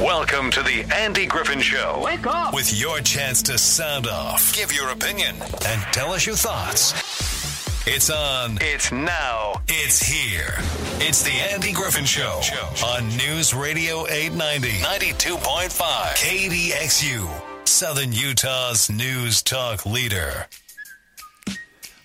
[0.00, 2.00] Welcome to the Andy Griffin Show.
[2.02, 2.54] Wake up!
[2.54, 6.94] With your chance to sound off, give your opinion, and tell us your thoughts.
[7.86, 8.56] It's on.
[8.62, 9.60] It's now.
[9.68, 10.54] It's here.
[11.06, 12.40] It's the Andy Griffin Show
[12.82, 15.68] on News Radio 890, 92.5,
[16.16, 20.46] KDXU, Southern Utah's news talk leader.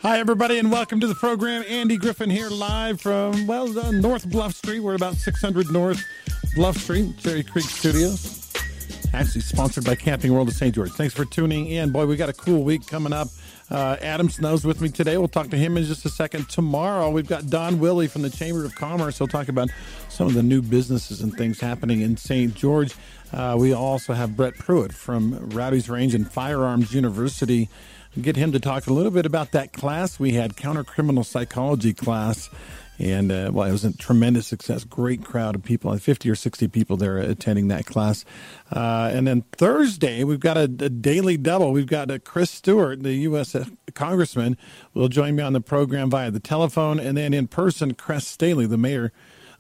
[0.02, 1.64] Hi, everybody, and welcome to the program.
[1.70, 4.82] Andy Griffin here live from, well, uh, North Bluff Street.
[4.82, 6.04] We're about 600 North
[6.56, 8.50] Bluff Street, Cherry Creek Studios.
[9.14, 10.74] Actually sponsored by Camping World of St.
[10.74, 10.90] George.
[10.92, 11.92] Thanks for tuning in.
[11.92, 13.28] Boy, we got a cool week coming up.
[13.70, 15.18] Uh, Adam Snow's with me today.
[15.18, 16.48] We'll talk to him in just a second.
[16.48, 19.18] Tomorrow, we've got Don Willie from the Chamber of Commerce.
[19.18, 19.70] He'll talk about
[20.08, 22.54] some of the new businesses and things happening in St.
[22.56, 22.96] George.
[23.34, 27.70] Uh, we also have Brett Pruitt from Rowdy's Range and Firearms University.
[28.22, 31.94] Get him to talk a little bit about that class we had, counter criminal psychology
[31.94, 32.50] class.
[32.98, 34.84] And uh, well, it was a tremendous success.
[34.84, 38.24] Great crowd of people, 50 or 60 people there attending that class.
[38.72, 41.72] Uh, and then Thursday, we've got a, a daily double.
[41.72, 43.56] We've got uh, Chris Stewart, the U.S.
[43.94, 44.58] congressman,
[44.94, 47.00] will join me on the program via the telephone.
[47.00, 49.12] And then in person, Kress Staheli, the mayor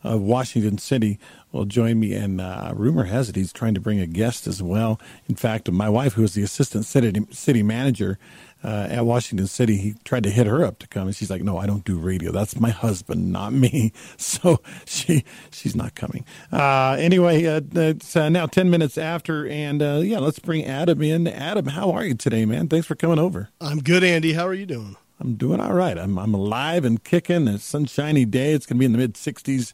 [0.03, 1.19] of Washington City,
[1.51, 2.13] will join me.
[2.13, 4.99] And uh, rumor has it he's trying to bring a guest as well.
[5.27, 8.17] In fact, my wife, who is the assistant city, city manager,
[8.65, 11.43] uh, at Washington City, he tried to hit her up to come, and she's like,
[11.43, 12.31] "No, I don't do radio.
[12.31, 16.25] That's my husband, not me." So she she's not coming.
[16.51, 21.01] Uh, anyway, uh, it's uh, now ten minutes after, and uh, yeah, let's bring Adam
[21.01, 21.27] in.
[21.27, 22.67] Adam, how are you today, man?
[22.67, 23.49] Thanks for coming over.
[23.61, 24.33] I'm good, Andy.
[24.33, 24.95] How are you doing?
[25.19, 25.97] I'm doing all right.
[25.97, 27.47] I'm I'm alive and kicking.
[27.47, 28.53] It's a sunshiny day.
[28.53, 29.73] It's going to be in the mid 60s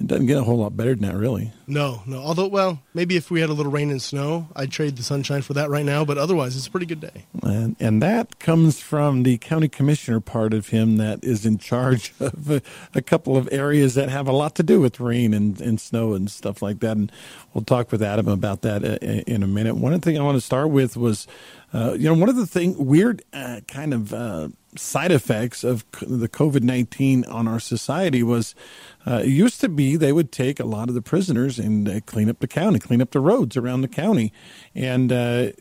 [0.00, 1.52] it doesn't get a whole lot better than that, really.
[1.66, 2.18] No, no.
[2.18, 5.42] Although, well, maybe if we had a little rain and snow, I'd trade the sunshine
[5.42, 6.04] for that right now.
[6.04, 7.24] But otherwise, it's a pretty good day.
[7.42, 12.12] And, and that comes from the county commissioner part of him that is in charge
[12.20, 12.62] of a,
[12.94, 16.14] a, couple of areas that have a lot to do with rain and, and snow
[16.14, 16.96] and stuff like that.
[16.96, 17.10] And
[17.52, 19.76] we'll talk with Adam about that uh, in a minute.
[19.76, 21.26] One thing I want to start with was,
[21.72, 25.84] uh, you know, one of the thing weird uh, kind of uh, side effects of
[26.00, 28.54] the COVID 19 on our society was
[29.06, 32.00] uh, it used to be they would take a lot of the prisoners and uh,
[32.00, 34.32] clean up the county, clean up the roads around the county.
[34.74, 35.52] And uh,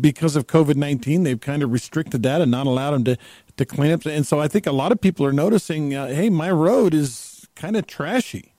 [0.00, 3.16] because of COVID 19, they've kind of restricted that and not allowed them to,
[3.56, 4.04] to clean up.
[4.06, 7.46] And so I think a lot of people are noticing uh, hey, my road is
[7.54, 8.54] kind of trashy.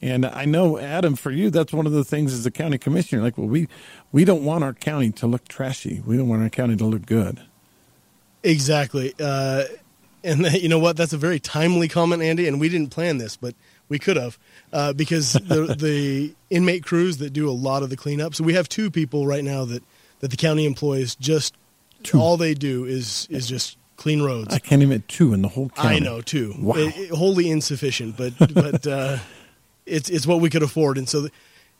[0.00, 3.20] And I know, Adam, for you, that's one of the things as a county commissioner.
[3.20, 3.66] Like, well, we
[4.12, 6.02] we don't want our county to look trashy.
[6.06, 7.42] We don't want our county to look good.
[8.44, 9.12] Exactly.
[9.18, 9.64] Uh,
[10.22, 10.96] and the, you know what?
[10.96, 12.46] That's a very timely comment, Andy.
[12.46, 13.54] And we didn't plan this, but
[13.88, 14.38] we could have
[14.72, 18.34] uh, because the, the inmate crews that do a lot of the cleanup.
[18.34, 19.82] So we have two people right now that,
[20.20, 21.14] that the county employs.
[21.16, 21.56] Just
[22.02, 22.18] two.
[22.18, 24.54] all they do is is just clean roads.
[24.54, 25.96] I can't even two in the whole county.
[25.96, 26.54] I know two.
[26.58, 26.76] Wow.
[26.76, 29.18] It, it, wholly insufficient, but but uh,
[29.84, 30.98] it's it's what we could afford.
[30.98, 31.30] And so, the,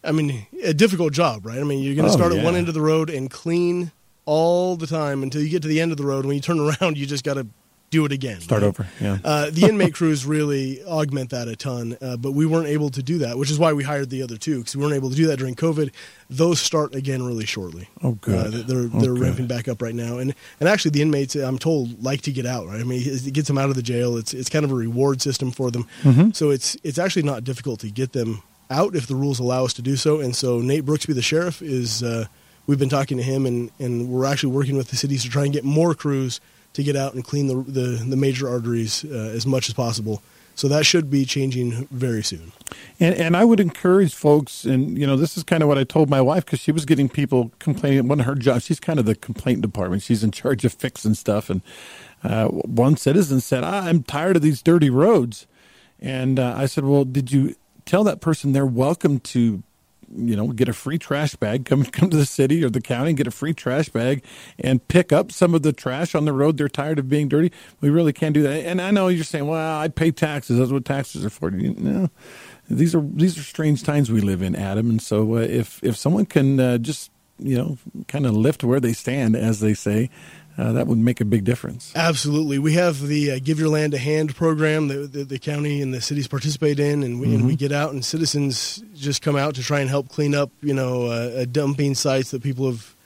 [0.04, 1.58] I mean, a difficult job, right?
[1.58, 2.40] I mean, you're going to oh, start yeah.
[2.40, 3.92] at one end of the road and clean
[4.26, 6.26] all the time until you get to the end of the road.
[6.26, 7.46] When you turn around, you just got to
[7.90, 8.40] do it again.
[8.40, 8.68] Start right?
[8.68, 8.86] over.
[9.00, 9.18] Yeah.
[9.24, 13.02] Uh, the inmate crews really augment that a ton, uh, but we weren't able to
[13.02, 15.16] do that, which is why we hired the other two because we weren't able to
[15.16, 15.92] do that during COVID.
[16.28, 17.88] Those start again really shortly.
[18.02, 18.54] Oh, good.
[18.54, 19.22] Uh, they're oh, they're good.
[19.22, 22.46] ramping back up right now, and and actually the inmates, I'm told, like to get
[22.46, 22.66] out.
[22.66, 22.80] Right.
[22.80, 24.16] I mean, it gets them out of the jail.
[24.16, 25.86] It's it's kind of a reward system for them.
[26.02, 26.30] Mm-hmm.
[26.32, 29.72] So it's it's actually not difficult to get them out if the rules allow us
[29.74, 30.20] to do so.
[30.20, 32.02] And so Nate Brooksby, the sheriff, is.
[32.02, 32.26] Uh,
[32.66, 35.44] we've been talking to him, and, and we're actually working with the cities to try
[35.44, 36.38] and get more crews
[36.78, 40.22] to get out and clean the the, the major arteries uh, as much as possible.
[40.54, 42.52] So that should be changing very soon.
[42.98, 45.84] And, and I would encourage folks, and you know, this is kind of what I
[45.84, 48.06] told my wife because she was getting people complaining.
[48.06, 50.02] One of her jobs, she's kind of the complaint department.
[50.02, 51.50] She's in charge of fixing stuff.
[51.50, 51.62] And
[52.22, 55.48] uh, one citizen said, "I'm tired of these dirty roads."
[55.98, 59.64] And uh, I said, "Well, did you tell that person they're welcome to
[60.14, 63.12] you know, get a free trash bag, come come to the city or the county,
[63.12, 64.22] get a free trash bag,
[64.58, 66.56] and pick up some of the trash on the road.
[66.56, 67.52] They're tired of being dirty.
[67.80, 68.64] We really can't do that.
[68.64, 70.58] And I know you're saying, well, I pay taxes.
[70.58, 71.50] That's what taxes are for.
[71.50, 72.10] You know,
[72.70, 74.90] these are these are strange times we live in, Adam.
[74.90, 77.78] And so uh, if if someone can uh, just you know
[78.08, 80.10] kind of lift where they stand, as they say,
[80.58, 81.92] uh, that would make a big difference.
[81.94, 82.58] Absolutely.
[82.58, 85.94] We have the uh, Give Your Land a Hand program that the, the, county and
[85.94, 87.36] the cities participate in, and we, mm-hmm.
[87.36, 90.50] and we, get out and citizens just come out to try and help clean up,
[90.60, 92.96] you know, uh, dumping sites that people have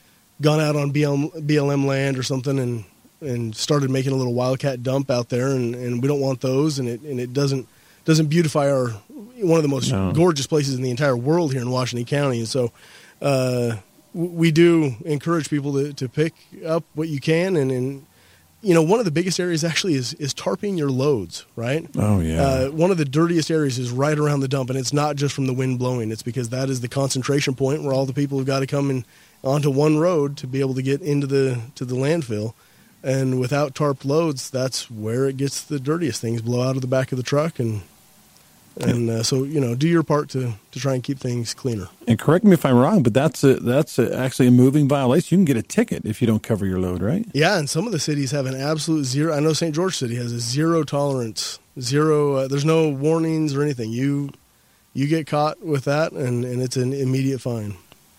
[0.41, 2.85] gone out on BLM, BLM land or something and
[3.21, 6.79] and started making a little wildcat dump out there, and, and we don't want those,
[6.79, 7.67] and it and it doesn't
[8.03, 10.11] doesn't beautify our one of the most no.
[10.11, 12.71] gorgeous places in the entire world here in Washington County, and so.
[14.13, 16.33] We do encourage people to, to pick
[16.65, 18.05] up what you can and, and
[18.63, 21.85] you know, one of the biggest areas actually is is tarping your loads, right?
[21.97, 22.41] Oh yeah.
[22.41, 25.35] Uh, one of the dirtiest areas is right around the dump, and it's not just
[25.35, 26.11] from the wind blowing.
[26.11, 28.89] It's because that is the concentration point where all the people have got to come
[28.89, 29.05] in
[29.43, 32.53] onto one road to be able to get into the to the landfill.
[33.03, 36.87] And without tarped loads, that's where it gets the dirtiest things blow out of the
[36.87, 37.81] back of the truck, and
[38.81, 41.87] and uh, so you know, do your part to to try and keep things cleaner.
[42.07, 45.39] And correct me if I'm wrong, but that's a, that's a, actually a moving violation.
[45.39, 47.25] You can get a ticket if you don't cover your load, right?
[47.33, 49.33] Yeah, and some of the cities have an absolute zero.
[49.33, 49.73] I know St.
[49.73, 52.35] George City has a zero tolerance, zero.
[52.35, 53.91] Uh, there's no warnings or anything.
[53.91, 54.31] You
[54.93, 57.75] you get caught with that, and and it's an immediate fine.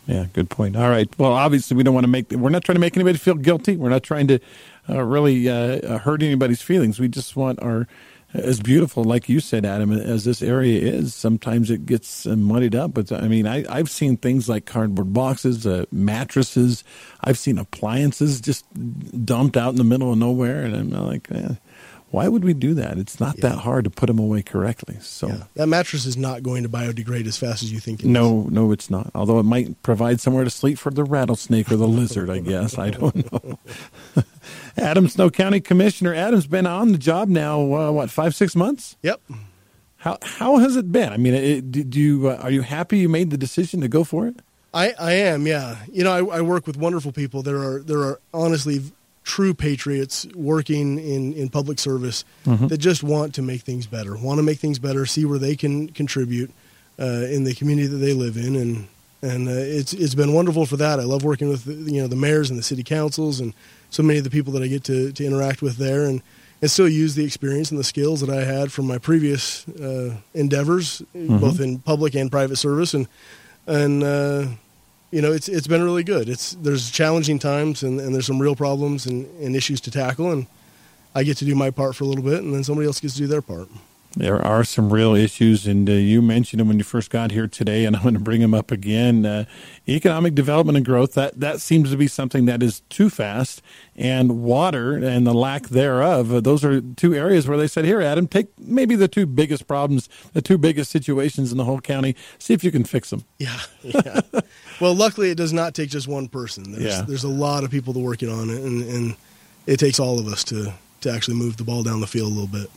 [0.07, 0.77] Yeah, good point.
[0.77, 1.09] All right.
[1.19, 2.31] Well, obviously, we don't want to make.
[2.31, 3.77] We're not trying to make anybody feel guilty.
[3.77, 4.39] We're not trying to
[4.89, 7.01] uh, really uh, hurt anybody's feelings.
[7.01, 7.87] We just want our
[8.35, 12.75] as beautiful, like you said, Adam, as this area is, sometimes it gets uh, muddied
[12.75, 12.93] up.
[12.93, 16.83] But I mean, I, have seen things like cardboard boxes, uh, mattresses.
[17.23, 18.67] I've seen appliances just
[19.25, 21.55] dumped out in the middle of nowhere, and I'm like, eh,
[22.15, 22.97] why would we do that?
[22.97, 23.49] It's not yeah.
[23.49, 24.97] that hard to put them away correctly.
[25.01, 25.43] So yeah.
[25.55, 28.05] that mattress is not going to biodegrade as fast as you think.
[28.05, 28.53] no, is.
[28.53, 29.11] no, it's not.
[29.17, 32.31] Although it might provide somewhere to sleep for the rattlesnake or the lizard.
[32.31, 33.59] I guess I don't know.
[34.77, 37.61] Adam Snow County Commissioner Adam's been on the job now.
[37.61, 38.97] Uh, what five six months?
[39.03, 39.21] Yep.
[39.97, 41.13] How how has it been?
[41.13, 44.05] I mean, it, did you uh, are you happy you made the decision to go
[44.05, 44.37] for it?
[44.73, 45.79] I, I am, yeah.
[45.91, 47.43] You know, I, I work with wonderful people.
[47.43, 48.83] There are there are honestly
[49.25, 52.69] true patriots working in, in public service mm-hmm.
[52.69, 55.57] that just want to make things better, want to make things better, see where they
[55.57, 56.51] can contribute
[57.01, 58.89] uh, in the community that they live in, and
[59.23, 61.01] and uh, it's it's been wonderful for that.
[61.01, 63.53] I love working with you know the mayors and the city councils and
[63.95, 66.21] so many of the people that I get to, to interact with there and,
[66.61, 70.17] and still use the experience and the skills that I had from my previous uh,
[70.35, 71.39] endeavors, mm-hmm.
[71.39, 72.93] both in public and private service.
[72.93, 73.07] And,
[73.69, 74.47] and uh,
[75.15, 76.29] you know, it's, it's been really good.
[76.29, 80.33] It's, there's challenging times and, and there's some real problems and, and issues to tackle.
[80.33, 80.49] And
[81.15, 83.15] I get to do my part for a little bit and then somebody else gets
[83.15, 83.69] to do their part.
[84.17, 87.49] There are some real issues, and uh, you mentioned them when you first got here
[87.49, 89.27] today, and I'm going to bring them up again.
[89.27, 89.45] Uh,
[89.89, 93.61] economic development and growth that that seems to be something that is too fast,
[93.97, 96.33] and water and the lack thereof.
[96.33, 99.67] Uh, those are two areas where they said, "Here, Adam, take maybe the two biggest
[99.67, 102.15] problems, the two biggest situations in the whole county.
[102.39, 104.21] See if you can fix them." Yeah, yeah.
[104.81, 106.71] well, luckily, it does not take just one person.
[106.71, 107.03] There's, yeah.
[107.03, 109.17] there's a lot of people to working on it, and, and
[109.67, 112.35] it takes all of us to to actually move the ball down the field a
[112.35, 112.71] little bit.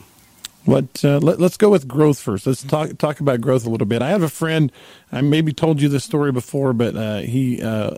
[0.67, 1.03] What?
[1.03, 2.45] Uh, let, us go with growth first.
[2.45, 4.01] Let's talk talk about growth a little bit.
[4.01, 4.69] I have a friend.
[5.13, 7.91] I maybe told you this story before, but uh, he uh,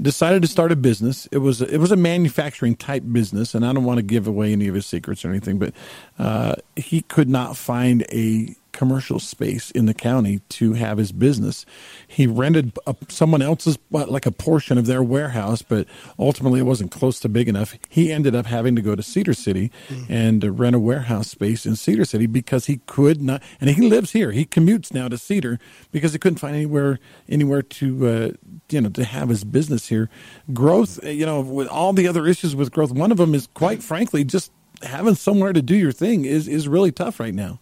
[0.00, 1.26] decided to start a business.
[1.26, 4.50] It was it was a manufacturing type business, and I don't want to give away
[4.50, 5.72] any of his secrets or anything, but
[6.18, 11.66] uh, he could not find a commercial space in the county to have his business.
[12.06, 15.86] He rented a, someone else's, like a portion of their warehouse, but
[16.18, 17.76] ultimately it wasn't close to big enough.
[17.88, 20.06] He ended up having to go to Cedar City mm.
[20.08, 23.88] and uh, rent a warehouse space in Cedar City because he could not, and he
[23.88, 24.32] lives here.
[24.32, 25.58] He commutes now to Cedar
[25.92, 28.30] because he couldn't find anywhere, anywhere to, uh,
[28.70, 30.08] you know, to have his business here.
[30.52, 33.48] Growth, uh, you know, with all the other issues with growth, one of them is
[33.54, 34.52] quite frankly just
[34.82, 37.60] having somewhere to do your thing is is really tough right now.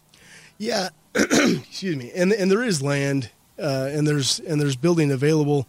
[0.58, 5.66] Yeah, excuse me, and and there is land, uh, and there's and there's building available,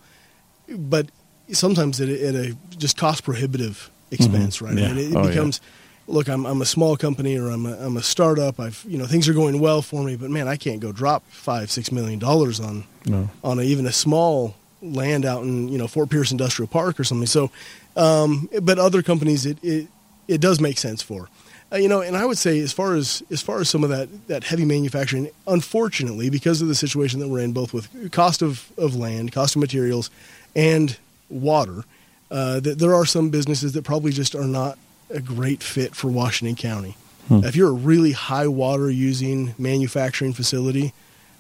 [0.67, 1.09] but
[1.51, 4.65] sometimes at a, at a just cost prohibitive expense, mm-hmm.
[4.65, 4.77] right?
[4.77, 4.89] Yeah.
[4.89, 5.61] I mean, it, oh, becomes.
[5.61, 5.69] Yeah.
[6.07, 8.59] Look, I'm, I'm a small company or I'm a, I'm a startup.
[8.59, 11.23] I've you know things are going well for me, but man, I can't go drop
[11.29, 13.29] five six million dollars on no.
[13.43, 17.03] on a, even a small land out in you know Fort Pierce Industrial Park or
[17.03, 17.27] something.
[17.27, 17.51] So,
[17.95, 19.87] um, but other companies it, it
[20.27, 21.29] it does make sense for.
[21.71, 23.91] Uh, you know, and I would say as far as as far as some of
[23.91, 28.41] that that heavy manufacturing, unfortunately, because of the situation that we're in, both with cost
[28.41, 30.09] of, of land, cost of materials,
[30.55, 30.97] and
[31.29, 31.83] water,
[32.31, 34.77] uh, that there are some businesses that probably just are not
[35.11, 36.97] a great fit for Washington County.
[37.27, 37.43] Hmm.
[37.43, 40.93] If you're a really high water using manufacturing facility,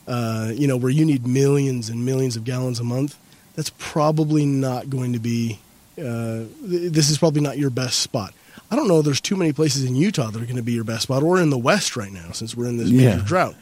[0.07, 3.17] uh, you know, where you need millions and millions of gallons a month,
[3.55, 5.59] that's probably not going to be.
[5.97, 8.33] Uh, this is probably not your best spot.
[8.71, 9.01] I don't know.
[9.01, 11.39] There's too many places in Utah that are going to be your best spot, or
[11.39, 13.23] in the West right now, since we're in this major yeah.
[13.25, 13.55] drought.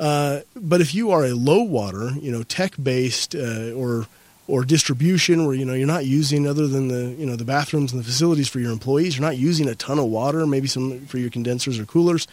[0.00, 4.06] Uh, but if you are a low water, you know, tech based uh, or
[4.46, 7.92] or distribution, where you know you're not using other than the you know the bathrooms
[7.92, 11.06] and the facilities for your employees, you're not using a ton of water, maybe some
[11.06, 12.26] for your condensers or coolers,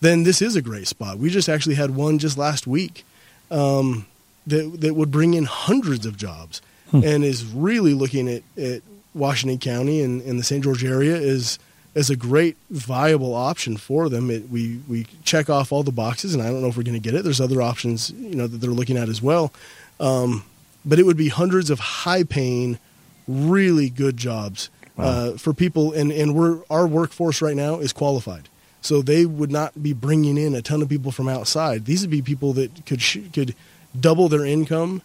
[0.00, 1.18] then this is a great spot.
[1.18, 3.04] We just actually had one just last week
[3.50, 4.06] um,
[4.46, 7.02] that that would bring in hundreds of jobs, hmm.
[7.04, 8.82] and is really looking at, at
[9.14, 10.64] Washington County and, and the St.
[10.64, 11.58] George area is
[11.94, 14.30] as a great viable option for them.
[14.30, 17.00] It, we we check off all the boxes, and I don't know if we're going
[17.00, 17.24] to get it.
[17.24, 19.52] There's other options, you know, that they're looking at as well.
[20.00, 20.44] Um,
[20.84, 22.78] but it would be hundreds of high paying,
[23.26, 25.04] really good jobs wow.
[25.04, 28.48] uh, for people, and and we're our workforce right now is qualified.
[28.80, 31.86] So they would not be bringing in a ton of people from outside.
[31.86, 33.54] These would be people that could sh- could
[33.98, 35.02] double their income,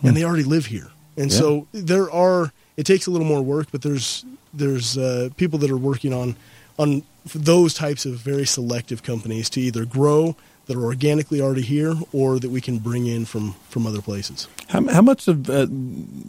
[0.00, 0.08] hmm.
[0.08, 0.90] and they already live here.
[1.16, 1.38] And yeah.
[1.38, 2.52] so there are.
[2.76, 4.24] It takes a little more work, but there's
[4.54, 6.36] there's uh, people that are working on
[6.78, 7.02] on
[7.34, 10.36] those types of very selective companies to either grow
[10.66, 14.46] that are organically already here or that we can bring in from, from other places.
[14.68, 15.66] How, how much of uh,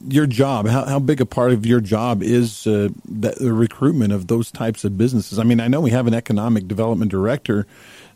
[0.07, 4.11] your job, how, how big a part of your job is uh, the, the, recruitment
[4.11, 5.37] of those types of businesses?
[5.37, 7.67] I mean, I know we have an economic development director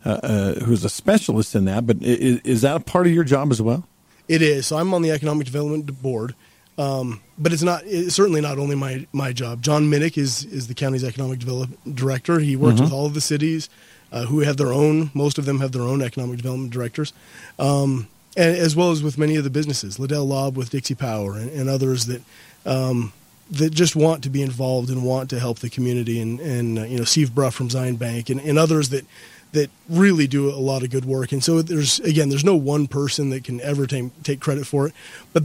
[0.05, 3.23] uh, uh who's a specialist in that, but is, is, that a part of your
[3.23, 3.87] job as well?
[4.27, 4.67] It is.
[4.67, 6.35] So I'm on the economic development board.
[6.77, 9.61] Um, but it's not it's certainly not only my, my job.
[9.61, 12.39] John Minnick is, is the county's economic development director.
[12.39, 12.83] He works mm-hmm.
[12.85, 13.69] with all of the cities
[14.11, 15.11] uh, who have their own.
[15.13, 17.13] Most of them have their own economic development directors,
[17.59, 21.33] um, and as well as with many of the businesses, LaDel Laub with Dixie Power,
[21.33, 22.21] and, and others that
[22.65, 23.11] um,
[23.49, 26.83] that just want to be involved and want to help the community, and and uh,
[26.83, 29.05] you know Steve Bruff from Zion Bank, and, and others that
[29.53, 31.31] that really do a lot of good work.
[31.31, 34.87] And so there's again, there's no one person that can ever take take credit for
[34.87, 34.93] it,
[35.33, 35.43] but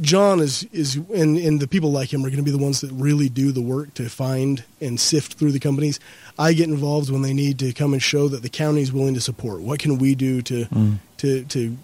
[0.00, 2.80] John is is and, and the people like him are going to be the ones
[2.80, 6.00] that really do the work to find and sift through the companies.
[6.38, 9.14] I get involved when they need to come and show that the county is willing
[9.14, 9.60] to support.
[9.60, 10.98] What can we do to mm.
[11.18, 11.76] to to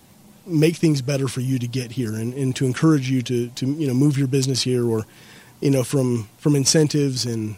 [0.46, 3.66] make things better for you to get here and, and to encourage you to, to
[3.66, 5.06] you know move your business here or
[5.60, 7.56] you know from from incentives and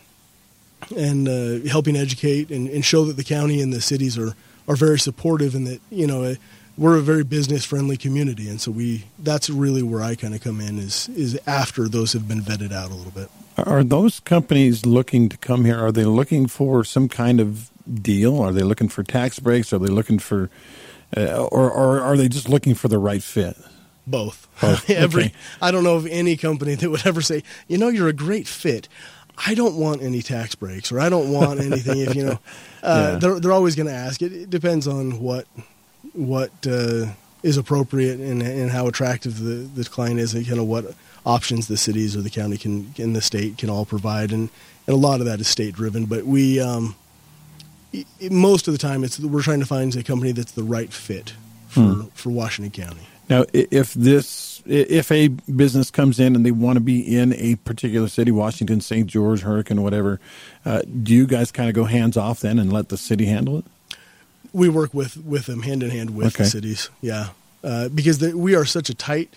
[0.96, 4.34] and uh, helping educate and, and show that the county and the cities are
[4.68, 6.36] are very supportive and that you know
[6.78, 10.40] we're a very business friendly community, and so we that's really where I kind of
[10.40, 13.30] come in is is after those have been vetted out a little bit.
[13.58, 15.78] Are those companies looking to come here?
[15.78, 17.70] Are they looking for some kind of
[18.02, 18.40] deal?
[18.40, 19.72] Are they looking for tax breaks?
[19.72, 20.50] Are they looking for,
[21.16, 23.56] uh, or, or are they just looking for the right fit?
[24.06, 24.46] Both.
[24.60, 24.90] Both.
[24.90, 25.34] Every okay.
[25.62, 28.46] I don't know of any company that would ever say, you know, you're a great
[28.46, 28.88] fit.
[29.46, 31.98] I don't want any tax breaks, or I don't want anything.
[31.98, 32.38] if you know,
[32.82, 33.18] uh, yeah.
[33.18, 34.22] they're they're always going to ask.
[34.22, 35.46] It, it depends on what
[36.16, 37.06] what uh,
[37.42, 40.94] is appropriate and, and how attractive the, the client is, and kind of what
[41.24, 44.48] options the cities or the county can in the state can all provide, and,
[44.86, 46.06] and a lot of that is state driven.
[46.06, 46.96] But we, um,
[47.92, 50.92] it, most of the time, it's we're trying to find a company that's the right
[50.92, 51.34] fit
[51.68, 52.02] for hmm.
[52.14, 53.06] for Washington County.
[53.28, 57.56] Now, if this if a business comes in and they want to be in a
[57.56, 59.06] particular city, Washington, St.
[59.06, 60.20] George, Hurricane, whatever,
[60.64, 63.58] uh, do you guys kind of go hands off then and let the city handle
[63.58, 63.64] it?
[64.56, 66.44] We work with with them hand in hand with okay.
[66.44, 66.88] the cities.
[67.02, 67.28] Yeah,
[67.62, 69.34] uh, because the, we are such a tight,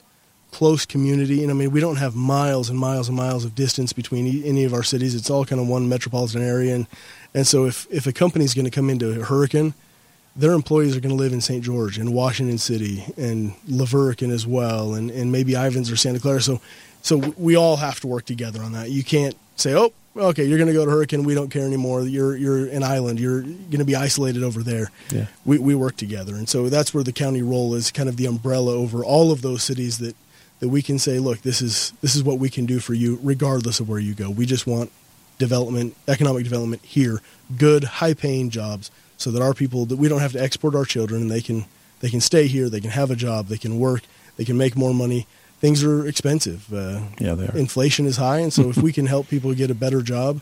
[0.51, 3.91] close community, and I mean we don't have miles and miles and miles of distance
[3.91, 5.15] between any of our cities.
[5.15, 6.87] It's all kind of one metropolitan area, and
[7.35, 9.73] and so if if a company is going to come into a hurricane,
[10.37, 11.63] their employees are going to live in St.
[11.63, 16.19] George and Washington City and La Verkin as well, and and maybe Ivins or Santa
[16.19, 16.41] Clara.
[16.41, 16.61] So
[17.01, 18.89] so we all have to work together on that.
[18.89, 21.23] You can't say, oh, okay, you're going to go to Hurricane.
[21.23, 22.03] We don't care anymore.
[22.03, 23.19] You're you're an island.
[23.19, 24.91] You're going to be isolated over there.
[25.11, 25.25] Yeah.
[25.45, 28.25] We we work together, and so that's where the county role is kind of the
[28.25, 30.15] umbrella over all of those cities that
[30.59, 33.19] that we can say, look, this is this is what we can do for you,
[33.23, 34.29] regardless of where you go.
[34.29, 34.91] We just want
[35.37, 37.21] development, economic development here,
[37.57, 40.85] good, high paying jobs, so that our people that we don't have to export our
[40.85, 41.65] children, and they can
[42.01, 44.03] they can stay here, they can have a job, they can work,
[44.37, 45.27] they can make more money
[45.59, 46.73] things are expensive.
[46.73, 47.57] Uh, yeah, they are.
[47.57, 50.41] Inflation is high, and so if we can help people get a better job,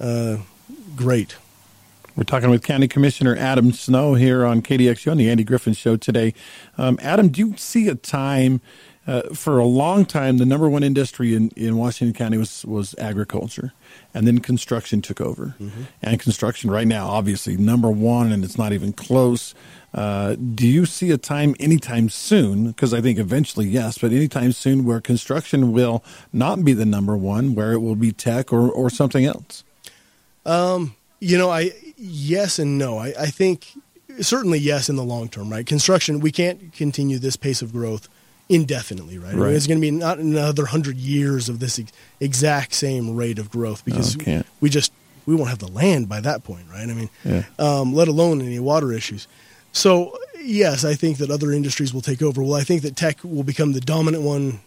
[0.00, 0.38] uh,
[0.96, 1.36] great.
[2.16, 5.96] We're talking with County Commissioner Adam Snow here on KDXU on the Andy Griffin Show
[5.96, 6.34] today.
[6.76, 8.60] Um, Adam, do you see a time?
[9.06, 12.94] Uh, for a long time, the number one industry in, in Washington County was, was
[12.98, 13.72] agriculture,
[14.12, 15.54] and then construction took over.
[15.58, 15.84] Mm-hmm.
[16.02, 19.54] And construction right now, obviously, number one, and it's not even close.
[19.94, 22.68] Uh, do you see a time anytime soon?
[22.68, 27.16] Because I think eventually, yes, but anytime soon where construction will not be the number
[27.16, 29.64] one, where it will be tech or, or something else?
[30.44, 32.98] Um, you know, I yes and no.
[32.98, 33.72] I, I think
[34.20, 35.66] certainly yes in the long term, right?
[35.66, 38.08] Construction, we can't continue this pace of growth
[38.48, 39.34] indefinitely, right?
[39.34, 39.42] right.
[39.42, 43.16] I mean, it's going to be not another hundred years of this ex- exact same
[43.16, 44.92] rate of growth because no, we just
[45.26, 46.88] we won't have the land by that point, right?
[46.88, 47.44] I mean, yeah.
[47.58, 49.28] um, let alone any water issues.
[49.78, 52.42] So yes, I think that other industries will take over.
[52.42, 54.58] Well, I think that tech will become the dominant one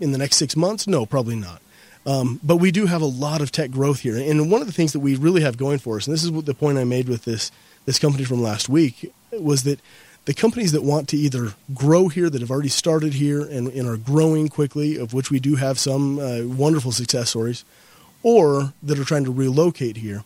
[0.00, 0.86] in the next six months?
[0.86, 1.60] No, probably not.
[2.06, 4.72] Um, but we do have a lot of tech growth here, and one of the
[4.72, 7.06] things that we really have going for us, and this is the point I made
[7.06, 7.52] with this
[7.84, 9.78] this company from last week, was that
[10.24, 13.86] the companies that want to either grow here, that have already started here and, and
[13.86, 17.62] are growing quickly, of which we do have some uh, wonderful success stories,
[18.22, 20.24] or that are trying to relocate here,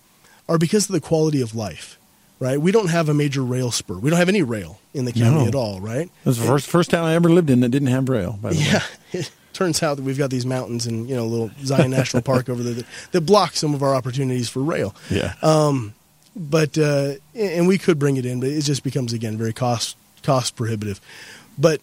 [0.48, 1.98] are because of the quality of life
[2.38, 2.60] right?
[2.60, 3.94] We don't have a major rail spur.
[3.94, 5.46] We don't have any rail in the county no.
[5.46, 6.06] at all, right?
[6.06, 8.38] It was the first first town I ever lived in that didn't have rail.
[8.40, 8.82] By the yeah,
[9.14, 9.24] way.
[9.52, 12.48] turns out that we've got these mountains and you know a little Zion National Park
[12.48, 14.94] over there that, that block some of our opportunities for rail.
[15.10, 15.34] Yeah.
[15.42, 15.94] Um,
[16.36, 19.96] but uh, and we could bring it in, but it just becomes again very cost
[20.22, 21.00] cost prohibitive.
[21.56, 21.80] But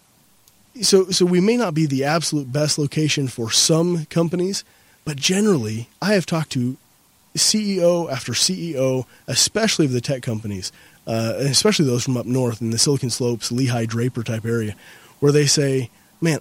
[0.81, 4.63] so so we may not be the absolute best location for some companies,
[5.05, 6.77] but generally, I have talked to
[7.35, 10.71] CEO after CEO, especially of the tech companies,
[11.07, 14.75] uh, especially those from up north in the Silicon Slopes, Lehi, Draper type area,
[15.19, 16.39] where they say, "Man,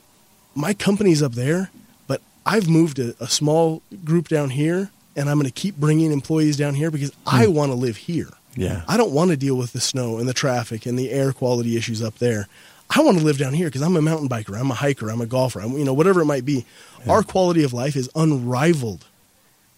[0.54, 1.70] my company's up there,
[2.06, 6.12] but I've moved a, a small group down here, and I'm going to keep bringing
[6.12, 7.52] employees down here because I Hmm.
[7.54, 8.28] want to live here.
[8.56, 8.82] Yeah.
[8.88, 11.76] I don't want to deal with the snow and the traffic and the air quality
[11.76, 12.48] issues up there.
[12.94, 15.20] I want to live down here because I'm a mountain biker, I'm a hiker, I'm
[15.20, 16.66] a golfer, I'm, you know, whatever it might be.
[17.08, 19.06] Our quality of life is unrivaled.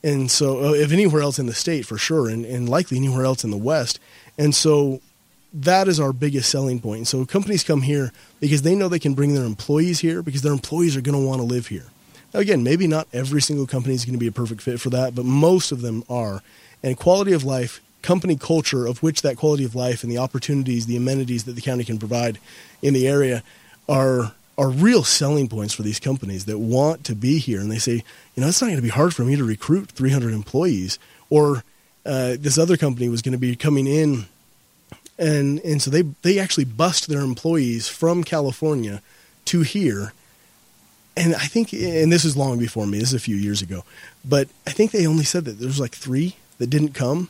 [0.04, 3.24] And so, uh, if anywhere else in the state, for sure, and, and likely anywhere
[3.24, 4.00] else in the West.
[4.36, 5.00] And so,
[5.54, 6.98] that is our biggest selling point.
[6.98, 10.42] And so, companies come here because they know they can bring their employees here because
[10.42, 11.86] their employees are going to want to live here.
[12.34, 14.90] Now, again, maybe not every single company is going to be a perfect fit for
[14.90, 16.42] that, but most of them are.
[16.82, 20.86] And quality of life, company culture, of which that quality of life and the opportunities,
[20.86, 22.38] the amenities that the county can provide
[22.80, 23.42] in the area
[23.88, 27.60] are are real selling points for these companies that want to be here.
[27.60, 28.04] And they say,
[28.34, 30.98] you know, it's not going to be hard for me to recruit 300 employees.
[31.30, 31.64] Or
[32.04, 34.26] uh, this other company was going to be coming in,
[35.18, 39.00] and and so they they actually bust their employees from California
[39.46, 40.12] to here.
[41.16, 42.98] And I think, and this is long before me.
[42.98, 43.84] This is a few years ago,
[44.24, 47.28] but I think they only said that there was like three that didn't come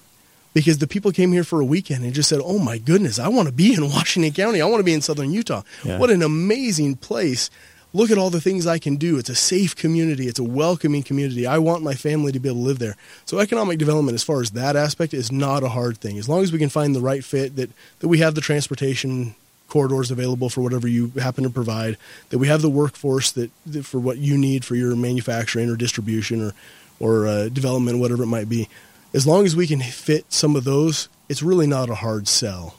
[0.55, 3.29] because the people came here for a weekend and just said, "Oh my goodness, I
[3.29, 4.61] want to be in Washington County.
[4.61, 5.63] I want to be in Southern Utah.
[5.85, 5.99] Yeah.
[5.99, 7.51] What an amazing place!
[7.95, 9.19] Look at all the things I can do.
[9.19, 10.27] It's a safe community.
[10.27, 11.47] It's a welcoming community.
[11.47, 12.97] I want my family to be able to live there.
[13.27, 16.17] So economic development, as far as that aspect, is not a hard thing.
[16.19, 19.35] As long as we can find the right fit, that that we have the transportation
[19.69, 21.97] corridors available for whatever you happen to provide,
[22.29, 25.77] that we have the workforce that, that for what you need for your manufacturing or
[25.77, 26.53] distribution or
[27.01, 28.69] or uh, development, whatever it might be.
[29.15, 32.77] As long as we can fit some of those, it's really not a hard sell.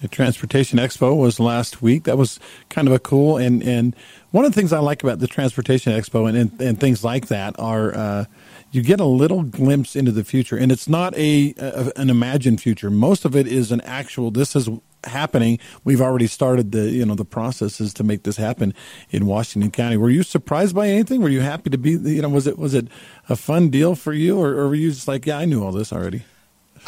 [0.00, 2.04] The Transportation Expo was last week.
[2.04, 2.40] That was
[2.70, 3.94] kind of a cool and and
[4.30, 7.26] one of the things I like about the Transportation Expo and and, and things like
[7.26, 8.24] that are uh,
[8.70, 12.60] you get a little glimpse into the future, and it's not a, a an imagined
[12.62, 12.90] future.
[12.90, 14.30] Most of it is an actual.
[14.30, 14.70] This is
[15.04, 15.58] happening.
[15.84, 18.74] We've already started the you know the processes to make this happen
[19.10, 19.96] in Washington County.
[19.96, 21.22] Were you surprised by anything?
[21.22, 21.92] Were you happy to be?
[21.92, 22.88] You know, was it was it
[23.28, 25.72] a fun deal for you, or, or were you just like, yeah, I knew all
[25.72, 26.24] this already?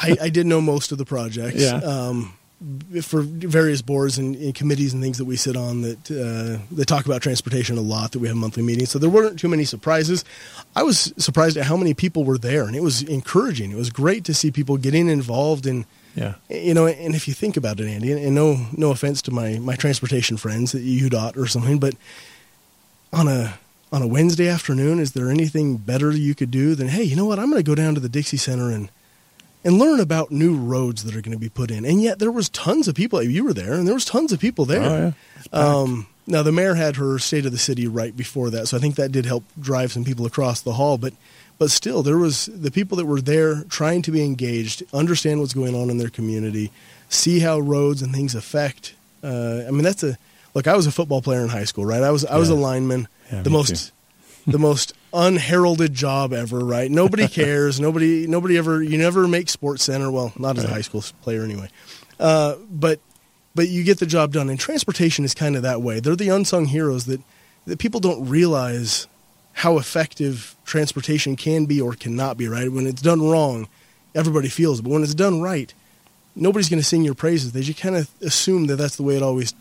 [0.00, 1.60] I, I did know most of the projects.
[1.60, 1.76] Yeah.
[1.76, 2.34] Um,
[3.02, 6.86] for various boards and, and committees and things that we sit on that uh, that
[6.86, 9.64] talk about transportation a lot that we have monthly meetings so there weren't too many
[9.64, 10.24] surprises
[10.76, 13.90] i was surprised at how many people were there and it was encouraging it was
[13.90, 16.34] great to see people getting involved in Yeah.
[16.50, 19.58] you know and if you think about it andy and no no offense to my
[19.58, 21.94] my transportation friends at udot or something but
[23.12, 23.54] on a
[23.92, 27.24] on a wednesday afternoon is there anything better you could do than hey you know
[27.24, 28.90] what i'm going to go down to the dixie center and
[29.64, 31.84] and learn about new roads that are going to be put in.
[31.84, 33.22] And yet there was tons of people.
[33.22, 34.82] You were there, and there was tons of people there.
[34.82, 35.14] Oh,
[35.52, 35.58] yeah.
[35.58, 38.80] Um, now the mayor had her state of the city right before that, so I
[38.80, 40.98] think that did help drive some people across the hall.
[40.98, 41.14] But
[41.62, 45.54] but still, there was the people that were there trying to be engaged, understand what's
[45.54, 46.72] going on in their community,
[47.08, 48.96] see how roads and things affect.
[49.22, 50.18] Uh, I mean, that's a
[50.54, 50.66] look.
[50.66, 52.02] I was a football player in high school, right?
[52.02, 53.06] I was I was a lineman.
[53.30, 53.92] Yeah, the most
[54.44, 56.90] the most unheralded job ever, right?
[56.90, 57.78] Nobody cares.
[57.78, 60.10] nobody nobody ever you never make sports center.
[60.10, 61.68] Well, not as a high school player anyway.
[62.18, 62.98] Uh, but
[63.54, 64.50] but you get the job done.
[64.50, 66.00] And transportation is kind of that way.
[66.00, 67.20] They're the unsung heroes that
[67.66, 69.06] that people don't realize
[69.52, 72.70] how effective transportation can be or cannot be, right?
[72.72, 73.68] When it's done wrong,
[74.14, 74.82] everybody feels it.
[74.82, 75.72] But when it's done right,
[76.34, 77.52] nobody's going to sing your praises.
[77.52, 79.54] They just kind of assume that that's the way it always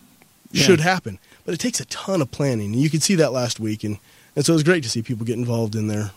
[0.50, 0.64] Yeah.
[0.64, 1.18] should happen.
[1.44, 2.72] But it takes a ton of planning.
[2.72, 3.84] And you could see that last week.
[3.84, 3.98] And,
[4.36, 6.10] and so it was great to see people get involved in their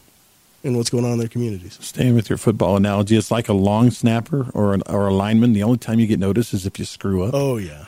[0.65, 1.77] in what's going on in their communities.
[1.79, 5.53] Staying with your football analogy, it's like a long snapper or an, or a lineman.
[5.53, 7.33] The only time you get noticed is if you screw up.
[7.33, 7.85] Oh, yeah.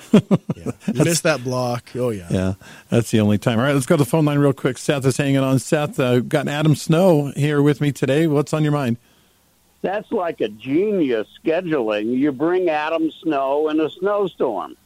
[0.55, 0.71] yeah.
[0.93, 1.89] Miss that block.
[1.95, 2.27] Oh, yeah.
[2.29, 2.53] Yeah,
[2.89, 3.57] that's the only time.
[3.59, 4.77] All right, let's go to the phone line real quick.
[4.77, 5.59] Seth is hanging on.
[5.59, 8.27] Seth, uh, got Adam Snow here with me today.
[8.27, 8.97] What's on your mind?
[9.81, 12.15] That's like a genius scheduling.
[12.17, 14.77] You bring Adam Snow in a snowstorm.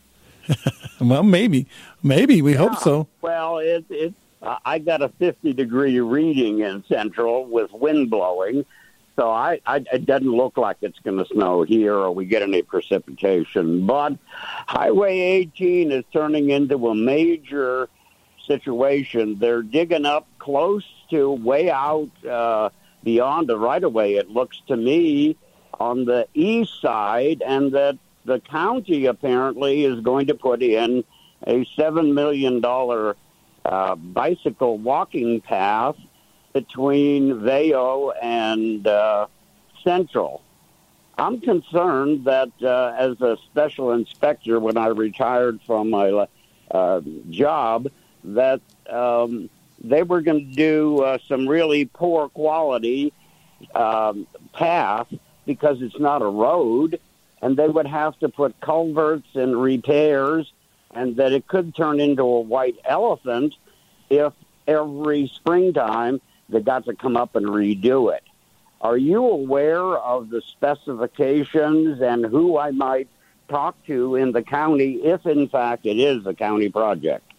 [1.01, 1.65] Well, maybe,
[2.04, 3.08] maybe we hope so.
[3.21, 8.65] Well, it it uh, I got a 50 degree reading in Central with wind blowing,
[9.15, 12.41] so I, I it doesn't look like it's going to snow here or we get
[12.41, 13.86] any precipitation.
[13.86, 14.17] But
[14.67, 17.89] Highway 18 is turning into a major
[18.47, 19.38] situation.
[19.38, 22.69] They're digging up close to way out uh,
[23.04, 24.15] beyond the right of way.
[24.15, 25.38] It looks to me
[25.80, 31.04] on the east side, and that the county apparently is going to put in
[31.45, 33.15] a seven million dollar
[33.65, 35.95] uh, bicycle walking path
[36.54, 39.28] between Veyo and uh,
[39.84, 40.41] Central.
[41.17, 46.28] I'm concerned that uh, as a special inspector, when I retired from my
[46.71, 47.88] uh, job,
[48.24, 49.50] that um,
[49.84, 53.13] they were going to do uh, some really poor quality
[53.76, 55.08] um, path
[55.45, 57.00] because it's not a road,
[57.41, 60.52] and they would have to put culverts and repairs,
[60.93, 63.56] and that it could turn into a white elephant
[64.10, 64.34] if
[64.67, 68.23] every springtime they got to come up and redo it.
[68.82, 73.08] Are you aware of the specifications and who I might
[73.47, 77.32] talk to in the county if, in fact, it is a county project?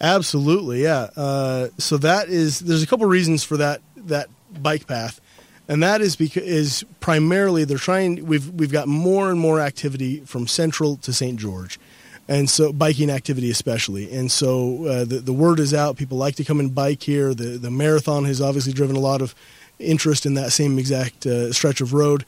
[0.00, 1.08] Absolutely, yeah.
[1.16, 4.28] Uh, so that is there's a couple reasons for that that
[4.62, 5.20] bike path,
[5.66, 8.24] and that is because is primarily they're trying.
[8.24, 11.36] We've we've got more and more activity from Central to St.
[11.38, 11.80] George,
[12.28, 14.12] and so biking activity especially.
[14.12, 15.96] And so uh, the the word is out.
[15.96, 17.34] People like to come and bike here.
[17.34, 19.34] The the marathon has obviously driven a lot of
[19.78, 22.24] interest in that same exact uh, stretch of road.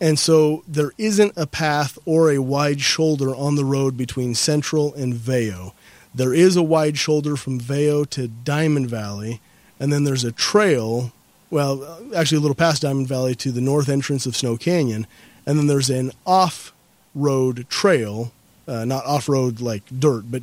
[0.00, 4.94] And so there isn't a path or a wide shoulder on the road between Central
[4.94, 5.72] and Veyo.
[6.14, 9.40] There is a wide shoulder from Veyo to Diamond Valley,
[9.80, 11.12] and then there's a trail,
[11.50, 15.06] well, actually a little past Diamond Valley to the north entrance of Snow Canyon,
[15.44, 16.72] and then there's an off
[17.14, 18.32] road trail,
[18.68, 20.42] uh, not off road like dirt, but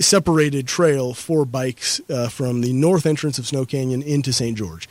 [0.00, 4.56] separated trail for bikes uh, from the north entrance of Snow Canyon into St.
[4.56, 4.88] George.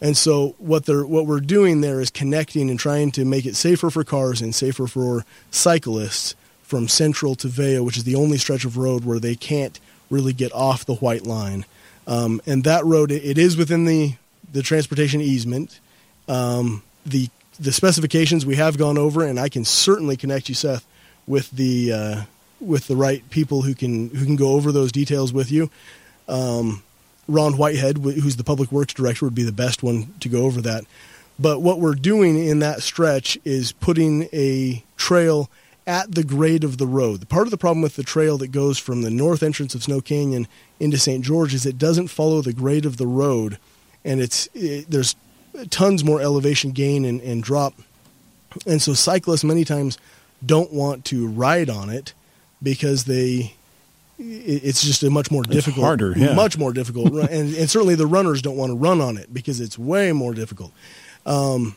[0.00, 3.56] And so what they're what we're doing there is connecting and trying to make it
[3.56, 8.38] safer for cars and safer for cyclists from Central to Veyo, which is the only
[8.38, 9.78] stretch of road where they can't
[10.10, 11.64] really get off the white line.
[12.06, 14.14] Um, and that road, it is within the
[14.52, 15.80] the transportation easement.
[16.28, 20.84] Um, the the specifications we have gone over, and I can certainly connect you, Seth,
[21.26, 22.22] with the uh,
[22.60, 25.70] with the right people who can who can go over those details with you.
[26.28, 26.82] Um,
[27.26, 30.60] Ron Whitehead, who's the public works director, would be the best one to go over
[30.62, 30.84] that.
[31.38, 35.50] But what we're doing in that stretch is putting a trail
[35.86, 37.20] at the grade of the road.
[37.20, 39.82] The part of the problem with the trail that goes from the north entrance of
[39.82, 40.46] Snow Canyon
[40.80, 41.24] into St.
[41.24, 43.58] George is it doesn't follow the grade of the road,
[44.04, 45.16] and it's it, there's
[45.70, 47.74] tons more elevation gain and, and drop,
[48.66, 49.98] and so cyclists many times
[50.44, 52.14] don't want to ride on it
[52.62, 53.54] because they
[54.18, 56.34] it's just a much more difficult, it's harder, yeah.
[56.34, 59.60] much more difficult, and, and certainly the runners don't want to run on it because
[59.60, 60.72] it's way more difficult.
[61.26, 61.74] Um,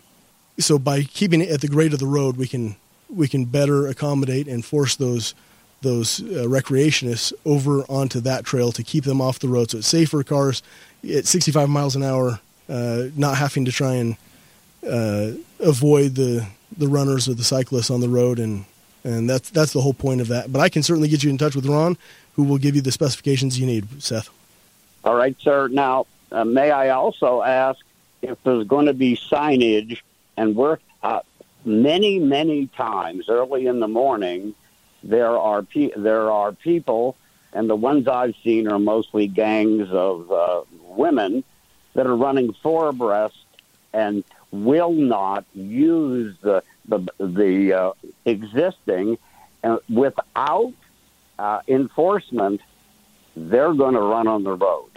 [0.60, 2.76] so by keeping it at the grade of the road, we can
[3.10, 5.34] we can better accommodate and force those
[5.82, 9.72] those uh, recreationists over onto that trail to keep them off the road.
[9.72, 10.64] So it's safer cars
[11.08, 14.18] at 65 miles an hour, uh, not having to try and
[14.90, 18.66] uh, avoid the the runners or the cyclists on the road, and
[19.04, 20.52] and that's that's the whole point of that.
[20.52, 21.98] But I can certainly get you in touch with Ron
[22.38, 24.30] who will give you the specifications you need, Seth.
[25.04, 25.68] All right, sir.
[25.70, 27.80] Now, uh, may I also ask
[28.22, 30.02] if there's going to be signage,
[30.38, 31.22] and we're uh,
[31.66, 34.54] many, many times early in the morning,
[35.02, 37.16] there are pe- there are people,
[37.54, 41.44] and the ones I've seen are mostly gangs of uh, women
[41.96, 43.36] that are running four abreast
[43.94, 47.92] and will not use the the, the uh,
[48.26, 49.18] existing
[49.64, 50.74] uh, without
[51.38, 52.62] uh, enforcement,
[53.36, 54.90] they're going to run on the road.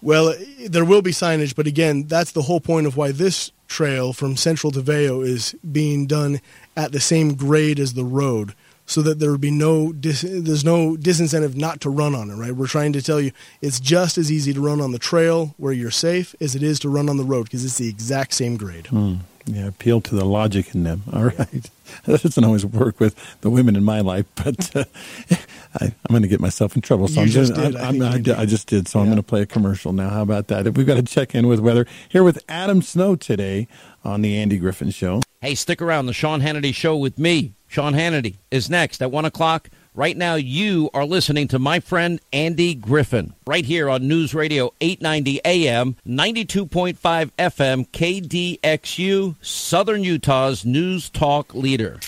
[0.00, 0.34] Well,
[0.66, 4.36] there will be signage, but again, that's the whole point of why this trail from
[4.36, 6.40] Central to Veyo is being done
[6.76, 8.54] at the same grade as the road,
[8.88, 12.34] so that there would be no dis- there's no disincentive not to run on it.
[12.34, 12.52] Right?
[12.52, 15.74] We're trying to tell you it's just as easy to run on the trail where
[15.74, 18.56] you're safe as it is to run on the road because it's the exact same
[18.56, 18.86] grade.
[18.88, 19.16] Hmm.
[19.44, 21.02] Yeah, appeal to the logic in them.
[21.12, 21.70] All right.
[22.04, 24.84] That doesn't always work with the women in my life, but uh,
[25.80, 27.08] I, am going to get myself in trouble.
[27.08, 27.76] So you I'm just did.
[27.76, 28.86] I, I, I, I, just did.
[28.88, 29.04] So yeah.
[29.04, 30.10] I'm going to play a commercial now.
[30.10, 30.74] How about that?
[30.74, 33.68] We've got to check in with weather here with Adam Snow today
[34.04, 35.22] on the Andy Griffin Show.
[35.40, 36.06] Hey, stick around.
[36.06, 39.68] The Sean Hannity Show with me, Sean Hannity, is next at 1 o'clock.
[39.94, 44.72] Right now, you are listening to my friend Andy Griffin right here on News Radio
[44.80, 46.96] 890 AM, 92.5
[47.36, 51.98] FM, KDXU, Southern Utah's news talk leader.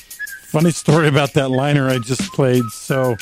[0.45, 2.65] Funny story about that liner I just played.
[2.73, 3.17] So,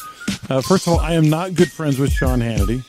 [0.49, 2.85] uh, first of all, I am not good friends with Sean Hannity.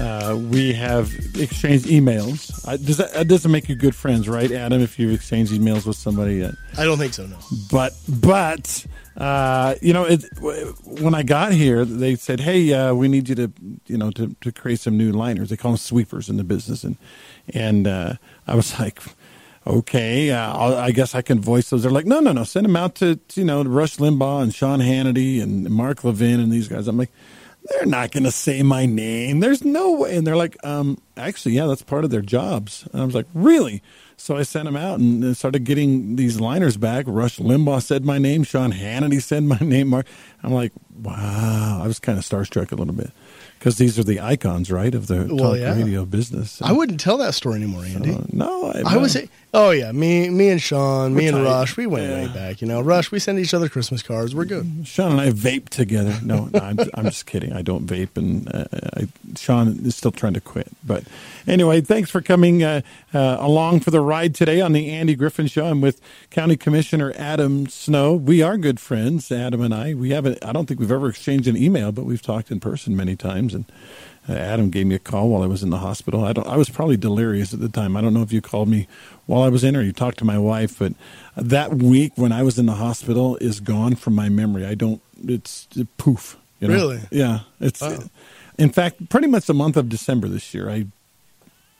[0.00, 2.66] Uh, we have exchanged emails.
[2.66, 4.80] Uh, does that, that, doesn't make you good friends, right, Adam?
[4.80, 6.54] If you've exchanged emails with somebody, yet?
[6.78, 7.26] I don't think so.
[7.26, 7.38] No.
[7.70, 13.08] But but uh, you know, it, when I got here, they said, "Hey, uh, we
[13.08, 13.52] need you to
[13.86, 16.84] you know to, to create some new liners." They call them sweepers in the business,
[16.84, 16.96] and
[17.52, 18.14] and uh,
[18.46, 19.00] I was like.
[19.64, 21.84] Okay, uh, I guess I can voice those.
[21.84, 22.42] They're like, no, no, no.
[22.42, 26.50] Send them out to, you know Rush Limbaugh and Sean Hannity and Mark Levin and
[26.50, 26.88] these guys.
[26.88, 27.12] I'm like,
[27.64, 29.40] they're not going to say my name.
[29.40, 30.16] There's no way.
[30.16, 32.88] And they're like, um, actually, yeah, that's part of their jobs.
[32.92, 33.82] And I was like, really?
[34.16, 37.06] So I sent them out and started getting these liners back.
[37.08, 38.44] Rush Limbaugh said my name.
[38.44, 39.88] Sean Hannity said my name.
[39.88, 40.06] Mark.
[40.42, 40.72] I'm like,
[41.02, 41.80] wow.
[41.82, 43.10] I was kind of starstruck a little bit
[43.58, 45.76] because these are the icons, right, of the well, talk yeah.
[45.76, 46.60] radio business.
[46.62, 48.12] I wouldn't tell that story anymore, Andy.
[48.12, 49.16] So, no, I, I was.
[49.54, 51.44] Oh yeah, me, me and Sean, me and tight.
[51.44, 52.22] Rush, we went yeah.
[52.22, 52.62] way back.
[52.62, 54.34] You know, Rush, we send each other Christmas cards.
[54.34, 54.86] We're good.
[54.86, 56.18] Sean and I vape together.
[56.22, 57.52] No, no I'm, I'm, just kidding.
[57.52, 58.64] I don't vape, and uh,
[58.96, 60.68] I, Sean is still trying to quit.
[60.82, 61.04] But
[61.46, 62.80] anyway, thanks for coming uh,
[63.12, 65.66] uh, along for the ride today on the Andy Griffin Show.
[65.66, 68.14] I'm with County Commissioner Adam Snow.
[68.14, 69.92] We are good friends, Adam and I.
[69.92, 70.42] We haven't.
[70.42, 73.52] I don't think we've ever exchanged an email, but we've talked in person many times,
[73.52, 73.66] and
[74.28, 76.24] Uh, Adam gave me a call while I was in the hospital.
[76.24, 76.46] I don't.
[76.46, 77.96] I was probably delirious at the time.
[77.96, 78.86] I don't know if you called me
[79.26, 80.92] while I was in or you talked to my wife, but
[81.36, 84.64] that week when I was in the hospital is gone from my memory.
[84.64, 85.00] I don't.
[85.26, 86.38] It's it, poof.
[86.60, 86.74] You know?
[86.74, 87.00] Really?
[87.10, 87.40] Yeah.
[87.60, 87.80] It's.
[87.80, 87.98] Wow.
[88.58, 90.86] In fact, pretty much the month of December this year, I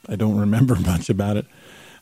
[0.08, 1.46] I don't remember much about it.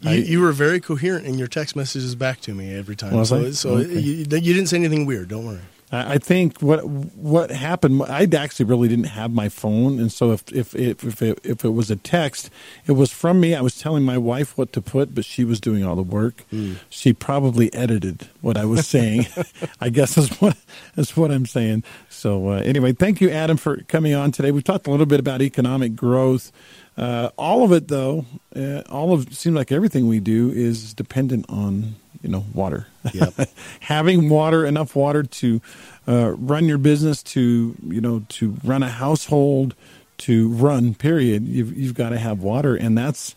[0.01, 3.23] You, I, you, were very coherent in your text messages back to me every time.
[3.27, 3.99] so, so okay.
[3.99, 5.29] you, you, didn't say anything weird.
[5.29, 5.61] Don't worry.
[5.93, 8.03] I think what what happened.
[8.05, 11.65] I actually really didn't have my phone, and so if if if if it, if
[11.65, 12.49] it was a text,
[12.87, 13.57] it was from me.
[13.57, 16.45] I was telling my wife what to put, but she was doing all the work.
[16.53, 16.77] Mm.
[16.91, 19.27] She probably edited what I was saying.
[19.81, 20.57] I guess is what
[20.97, 21.83] is what I'm saying.
[22.09, 24.53] So uh, anyway, thank you, Adam, for coming on today.
[24.53, 26.53] We've talked a little bit about economic growth.
[26.97, 31.47] Uh, all of it, though, uh, all of seems like everything we do is dependent
[31.49, 32.87] on you know water.
[33.13, 33.49] Yep.
[33.81, 35.61] Having water, enough water to
[36.07, 39.75] uh, run your business, to you know, to run a household,
[40.19, 40.95] to run.
[40.95, 41.47] Period.
[41.47, 43.35] You've you've got to have water, and that's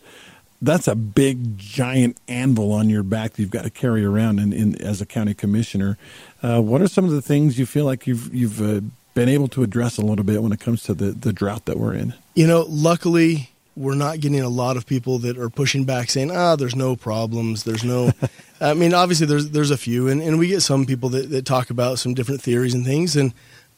[0.62, 4.38] that's a big giant anvil on your back that you've got to carry around.
[4.38, 5.98] And in, as a county commissioner,
[6.42, 8.80] uh, what are some of the things you feel like you've you've uh,
[9.14, 11.78] been able to address a little bit when it comes to the the drought that
[11.78, 12.14] we're in?
[12.34, 16.30] You know, luckily we're not getting a lot of people that are pushing back saying,
[16.30, 17.64] ah, there's no problems.
[17.64, 18.12] There's no,
[18.60, 21.44] I mean, obviously there's, there's a few and, and we get some people that, that
[21.44, 23.32] talk about some different theories and things and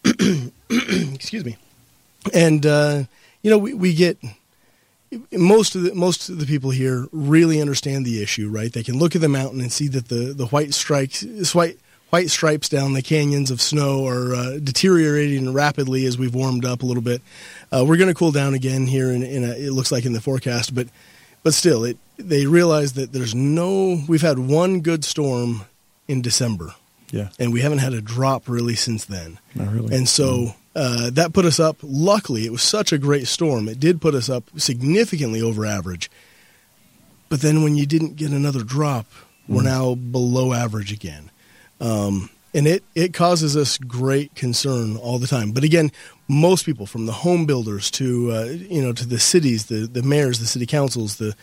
[1.15, 1.57] excuse me.
[2.35, 3.05] And, uh,
[3.43, 4.19] you know, we, we get
[5.33, 8.73] most of the, most of the people here really understand the issue, right?
[8.73, 11.79] They can look at the mountain and see that the, the white strikes, white,
[12.11, 16.83] white stripes down the canyons of snow are uh, deteriorating rapidly as we've warmed up
[16.83, 17.23] a little bit.
[17.73, 20.13] Uh, we're going to cool down again here, in, in a, it looks like in
[20.13, 20.89] the forecast, but
[21.43, 24.03] but still, it they realize that there's no.
[24.09, 25.63] We've had one good storm
[26.09, 26.75] in December,
[27.11, 29.39] yeah, and we haven't had a drop really since then.
[29.55, 30.29] Not really, and so.
[30.29, 30.55] Mm.
[30.79, 31.79] Uh, that put us up.
[31.83, 33.67] Luckily, it was such a great storm.
[33.67, 36.11] It did put us up significantly over average.
[37.31, 39.07] But then when you didn't get another drop,
[39.49, 39.65] we're mm.
[39.65, 41.31] now below average again.
[41.81, 45.53] Um, and it, it causes us great concern all the time.
[45.53, 45.93] But again,
[46.27, 50.03] most people, from the home builders to uh, you know to the cities, the the
[50.03, 51.37] mayors, the city councils, the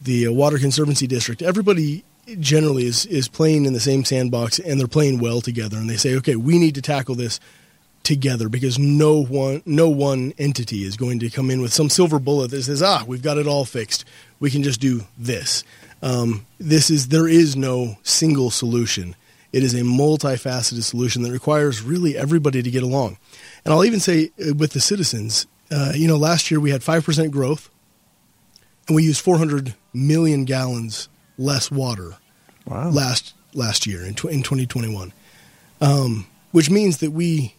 [0.00, 2.04] the uh, water conservancy district, everybody
[2.40, 5.76] generally is is playing in the same sandbox and they're playing well together.
[5.76, 7.38] And they say, okay, we need to tackle this
[8.02, 12.18] together because no one no one entity is going to come in with some silver
[12.18, 14.04] bullet that says, ah, we've got it all fixed.
[14.40, 15.64] We can just do this.
[16.02, 19.14] Um, this is there is no single solution
[19.52, 23.18] it is a multifaceted solution that requires really everybody to get along.
[23.64, 26.80] And I'll even say uh, with the citizens, uh, you know, last year we had
[26.80, 27.70] 5% growth
[28.86, 32.16] and we used 400 million gallons less water
[32.66, 32.90] wow.
[32.90, 35.12] last last year in, tw- in 2021,
[35.80, 37.54] um, which means that we,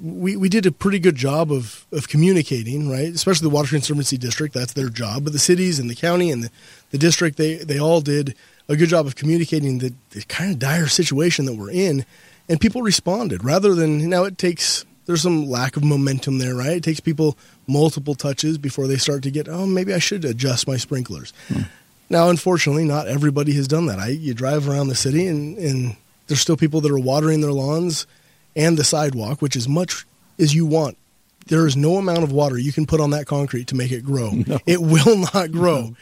[0.00, 3.08] we we did a pretty good job of, of communicating, right?
[3.08, 5.24] Especially the Water Conservancy District, that's their job.
[5.24, 6.50] But the cities and the county and the,
[6.90, 8.36] the district, they, they all did
[8.68, 12.04] a good job of communicating the, the kind of dire situation that we're in,
[12.48, 16.76] and people responded rather than now it takes there's some lack of momentum there, right?
[16.78, 20.66] It takes people multiple touches before they start to get, oh, maybe I should adjust
[20.66, 21.32] my sprinklers.
[21.48, 21.62] Hmm.
[22.10, 23.98] Now, unfortunately, not everybody has done that.
[23.98, 25.96] I, you drive around the city and, and
[26.26, 28.06] there's still people that are watering their lawns
[28.56, 30.06] and the sidewalk, which is much
[30.38, 30.96] as you want.
[31.46, 34.04] There is no amount of water you can put on that concrete to make it
[34.04, 34.30] grow.
[34.46, 34.58] No.
[34.66, 35.94] It will not grow.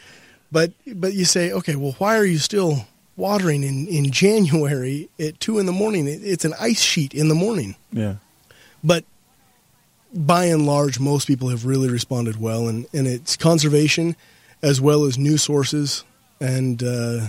[0.53, 2.85] But but you say, okay, well, why are you still
[3.17, 6.07] watering in, in January at two in the morning?
[6.07, 7.75] It's an ice sheet in the morning.
[7.91, 8.15] Yeah.
[8.83, 9.03] But
[10.13, 14.15] by and large, most people have really responded well, and, and it's conservation
[14.61, 16.03] as well as new sources,
[16.39, 17.27] and uh,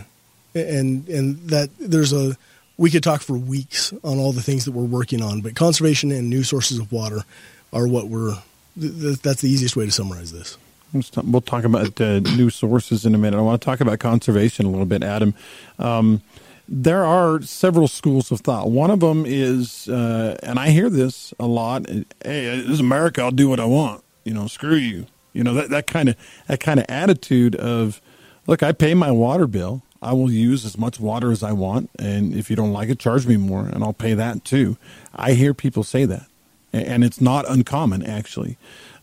[0.54, 2.36] and and that there's a
[2.76, 6.12] we could talk for weeks on all the things that we're working on, but conservation
[6.12, 7.22] and new sources of water
[7.72, 8.36] are what we're.
[8.76, 10.58] That's the easiest way to summarize this.
[10.94, 13.36] We'll talk about new sources in a minute.
[13.36, 15.34] I want to talk about conservation a little bit, Adam.
[15.78, 16.22] Um,
[16.68, 18.70] there are several schools of thought.
[18.70, 21.86] One of them is, uh, and I hear this a lot.
[21.88, 23.22] Hey, this is America.
[23.22, 24.02] I'll do what I want.
[24.24, 25.06] You know, screw you.
[25.32, 28.00] You know that that kind of that kind of attitude of,
[28.46, 29.82] look, I pay my water bill.
[30.00, 32.98] I will use as much water as I want, and if you don't like it,
[32.98, 34.76] charge me more, and I'll pay that too.
[35.14, 36.26] I hear people say that,
[36.72, 38.56] and it's not uncommon actually.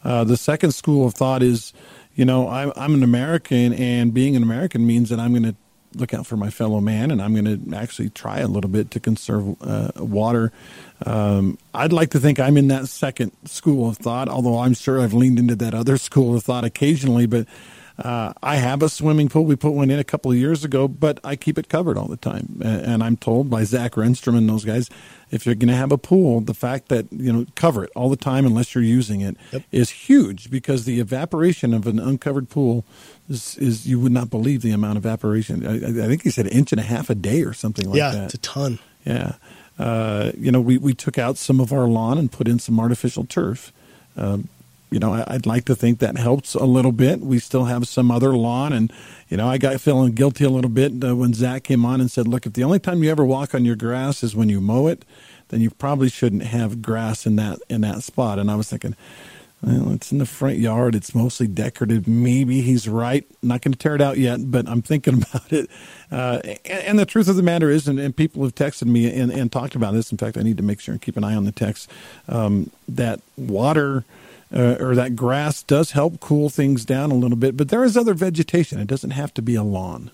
[0.04, 1.74] Uh, the second school of thought is,
[2.16, 5.56] you know, I'm, I'm an American, and being an American means that I'm going to
[5.96, 8.92] look out for my fellow man, and I'm going to actually try a little bit
[8.92, 10.52] to conserve uh, water.
[11.06, 15.02] Um, I'd like to think I'm in that second school of thought, although I'm sure
[15.02, 17.26] I've leaned into that other school of thought occasionally.
[17.26, 17.48] But
[18.02, 19.46] uh, I have a swimming pool.
[19.46, 22.08] We put one in a couple of years ago, but I keep it covered all
[22.08, 22.60] the time.
[22.64, 24.90] And I'm told by Zach Renstrom and those guys,
[25.30, 28.10] if you're going to have a pool, the fact that you know cover it all
[28.10, 29.64] the time unless you're using it yep.
[29.72, 32.84] is huge because the evaporation of an uncovered pool
[33.30, 35.66] is, is you would not believe the amount of evaporation.
[35.66, 37.98] I, I, think he said an inch and a half a day or something like
[37.98, 38.18] yeah, that.
[38.18, 38.80] Yeah, it's a ton.
[39.06, 39.34] Yeah.
[39.80, 42.80] Uh, you know, we, we took out some of our lawn and put in some
[42.80, 43.72] artificial turf.
[44.18, 44.50] Um,
[44.92, 47.22] you know, I, would like to think that helps a little bit.
[47.22, 48.92] We still have some other lawn, and
[49.30, 52.12] you know, I got feeling guilty a little bit uh, when Zach came on and
[52.12, 54.60] said, "Look, if the only time you ever walk on your grass is when you
[54.60, 55.06] mow it,
[55.48, 58.96] then you probably shouldn't have grass in that in that spot." And I was thinking,
[59.62, 60.96] well, it's in the front yard.
[60.96, 62.08] It's mostly decorative.
[62.08, 63.26] Maybe he's right.
[63.44, 65.70] Not going to tear it out yet, but I'm thinking about it.
[66.12, 69.14] Uh, and, and, the truth of the matter is, and, and people have texted me
[69.14, 70.12] and, and, talked about this.
[70.12, 71.90] In fact, I need to make sure and keep an eye on the text.
[72.28, 74.04] Um, that water
[74.54, 77.96] uh, or that grass does help cool things down a little bit, but there is
[77.96, 78.80] other vegetation.
[78.80, 80.12] It doesn't have to be a lawn.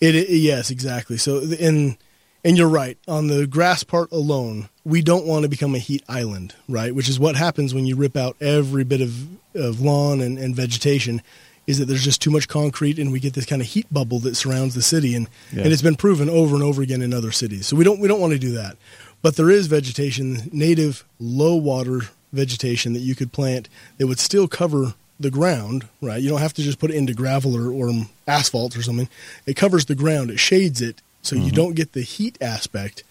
[0.00, 1.16] It, it yes, exactly.
[1.16, 1.96] So and
[2.44, 4.68] and you're right on the grass part alone.
[4.84, 6.94] We don't want to become a heat island, right?
[6.94, 10.54] Which is what happens when you rip out every bit of of lawn and, and
[10.54, 11.22] vegetation.
[11.66, 14.18] Is that there's just too much concrete and we get this kind of heat bubble
[14.20, 15.64] that surrounds the city, and yes.
[15.64, 17.66] and it's been proven over and over again in other cities.
[17.66, 18.76] So we don't we don't want to do that.
[19.22, 24.48] But there is vegetation, native low water vegetation that you could plant that would still
[24.48, 26.22] cover the ground, right?
[26.22, 27.92] You don't have to just put it into gravel or, or
[28.26, 29.08] asphalt or something.
[29.46, 31.46] It covers the ground, it shades it, so mm-hmm.
[31.46, 33.04] you don't get the heat aspect,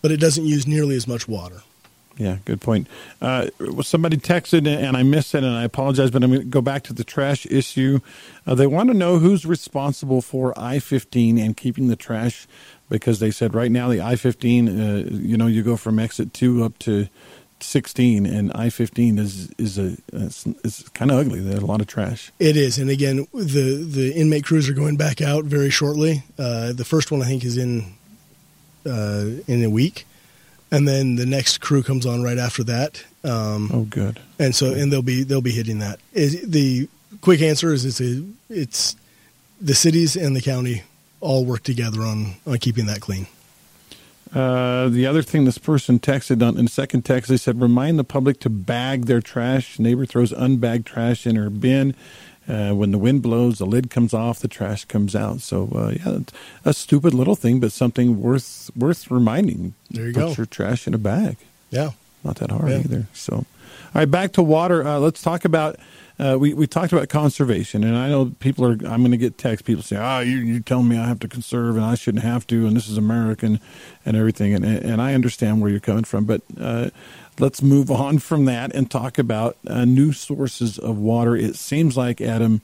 [0.00, 1.62] but it doesn't use nearly as much water.
[2.18, 2.88] Yeah, good point.
[3.22, 3.48] Uh,
[3.82, 6.82] somebody texted and I missed it, and I apologize, but I'm going to go back
[6.84, 8.00] to the trash issue.
[8.46, 12.46] Uh, they want to know who's responsible for I 15 and keeping the trash
[12.90, 16.34] because they said right now the I 15, uh, you know, you go from exit
[16.34, 17.08] two up to
[17.62, 21.40] 16 and I-15 is is a is kind of ugly.
[21.40, 22.32] There's a lot of trash.
[22.38, 26.24] It is, and again, the the inmate crews are going back out very shortly.
[26.38, 27.94] Uh, the first one I think is in
[28.86, 30.06] uh, in a week,
[30.70, 33.04] and then the next crew comes on right after that.
[33.24, 34.20] Um, oh, good.
[34.38, 36.00] And so, and they'll be they'll be hitting that.
[36.12, 36.88] Is, the
[37.20, 38.96] quick answer is it's a, it's
[39.60, 40.82] the cities and the county
[41.20, 43.26] all work together on on keeping that clean.
[44.34, 48.04] Uh, the other thing this person texted on in second text, they said, remind the
[48.04, 49.78] public to bag their trash.
[49.78, 51.94] Neighbor throws unbagged trash in her bin.
[52.48, 55.40] Uh, when the wind blows, the lid comes off, the trash comes out.
[55.40, 56.20] So, uh, yeah,
[56.64, 59.74] a stupid little thing, but something worth worth reminding.
[59.90, 60.28] There you go.
[60.28, 60.40] Put go.
[60.40, 61.36] your trash in a bag.
[61.70, 61.90] Yeah,
[62.24, 62.78] not that hard yeah.
[62.78, 63.06] either.
[63.12, 63.46] So, all
[63.94, 64.84] right, back to water.
[64.84, 65.76] Uh, let's talk about
[66.22, 68.72] uh, we we talked about conservation, and I know people are.
[68.72, 71.18] I'm going to get text people say, "Ah, oh, you you telling me I have
[71.20, 73.58] to conserve and I shouldn't have to, and this is American,
[74.06, 76.90] and everything." And and I understand where you're coming from, but uh,
[77.40, 81.34] let's move on from that and talk about uh, new sources of water.
[81.34, 82.62] It seems like Adam.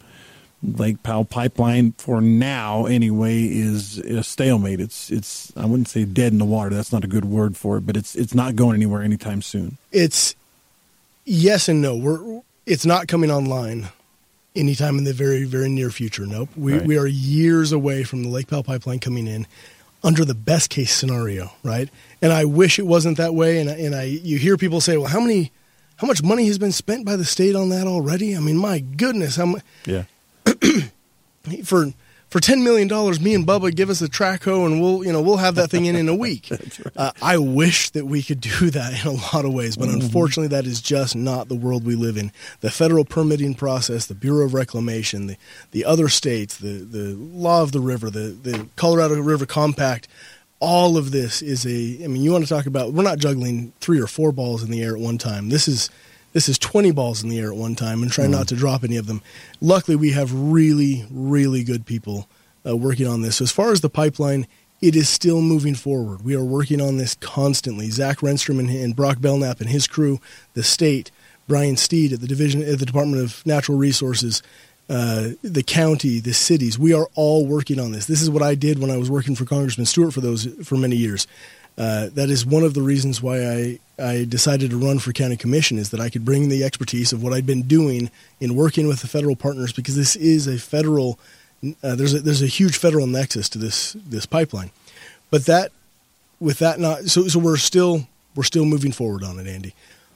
[0.61, 4.81] Lake Powell pipeline for now anyway is a stalemate.
[4.81, 6.75] It's it's I wouldn't say dead in the water.
[6.75, 9.79] That's not a good word for it, but it's it's not going anywhere anytime soon.
[9.93, 10.35] It's
[11.25, 11.97] yes and no.
[11.97, 13.89] We're it's not coming online
[14.55, 16.27] anytime in the very, very near future.
[16.27, 16.51] Nope.
[16.57, 16.85] We, right.
[16.85, 19.47] we are years away from the Lake Powell pipeline coming in
[20.05, 21.89] under the best case scenario, right?
[22.21, 23.59] And I wish it wasn't that way.
[23.61, 25.51] And, and I, you hear people say, well, how many,
[25.97, 28.37] how much money has been spent by the state on that already?
[28.37, 29.63] I mean, my goodness, how much?
[29.87, 30.05] Yeah.
[31.65, 31.93] for
[32.29, 35.13] for ten million dollars, me and Bubba give us a track hoe, and we'll you
[35.13, 36.49] know we'll have that thing in in a week.
[36.51, 36.79] right.
[36.97, 40.01] uh, I wish that we could do that in a lot of ways, but mm-hmm.
[40.01, 42.33] unfortunately, that is just not the world we live in.
[42.61, 45.37] The federal permitting process, the Bureau of Reclamation, the
[45.71, 50.09] the other states, the the law of the river, the the Colorado River Compact.
[50.61, 52.05] All of this is a.
[52.05, 52.93] I mean, you want to talk about?
[52.93, 55.51] We're not juggling three or four balls in the air at one time.
[55.51, 55.89] This is
[56.33, 58.31] this is 20 balls in the air at one time and try mm.
[58.31, 59.23] not to drop any of them.
[59.61, 62.29] Luckily, we have really, really good people
[62.67, 63.37] uh, working on this.
[63.37, 64.47] So as far as the pipeline,
[64.81, 66.23] it is still moving forward.
[66.23, 67.91] We are working on this constantly.
[67.91, 70.21] Zach Renstrom and, and Brock Belknap and his crew,
[70.55, 71.11] the state,
[71.49, 74.43] Brian Steed at the division at the Department of Natural Resources,
[74.89, 76.79] uh, the county, the cities.
[76.79, 78.07] We are all working on this.
[78.07, 80.77] This is what I did when I was working for Congressman Stewart for those for
[80.77, 81.27] many years.
[81.79, 85.37] Uh, that is one of the reasons why I, I decided to run for county
[85.37, 88.11] commission is that I could bring the expertise of what I'd been doing
[88.41, 91.21] in working with the federal partners because this is a federal
[91.83, 94.71] uh, there's a, there's a huge federal nexus to this this pipeline,
[95.31, 95.73] but that
[96.41, 99.75] with that not so so we're still we're still moving forward on it, Andy.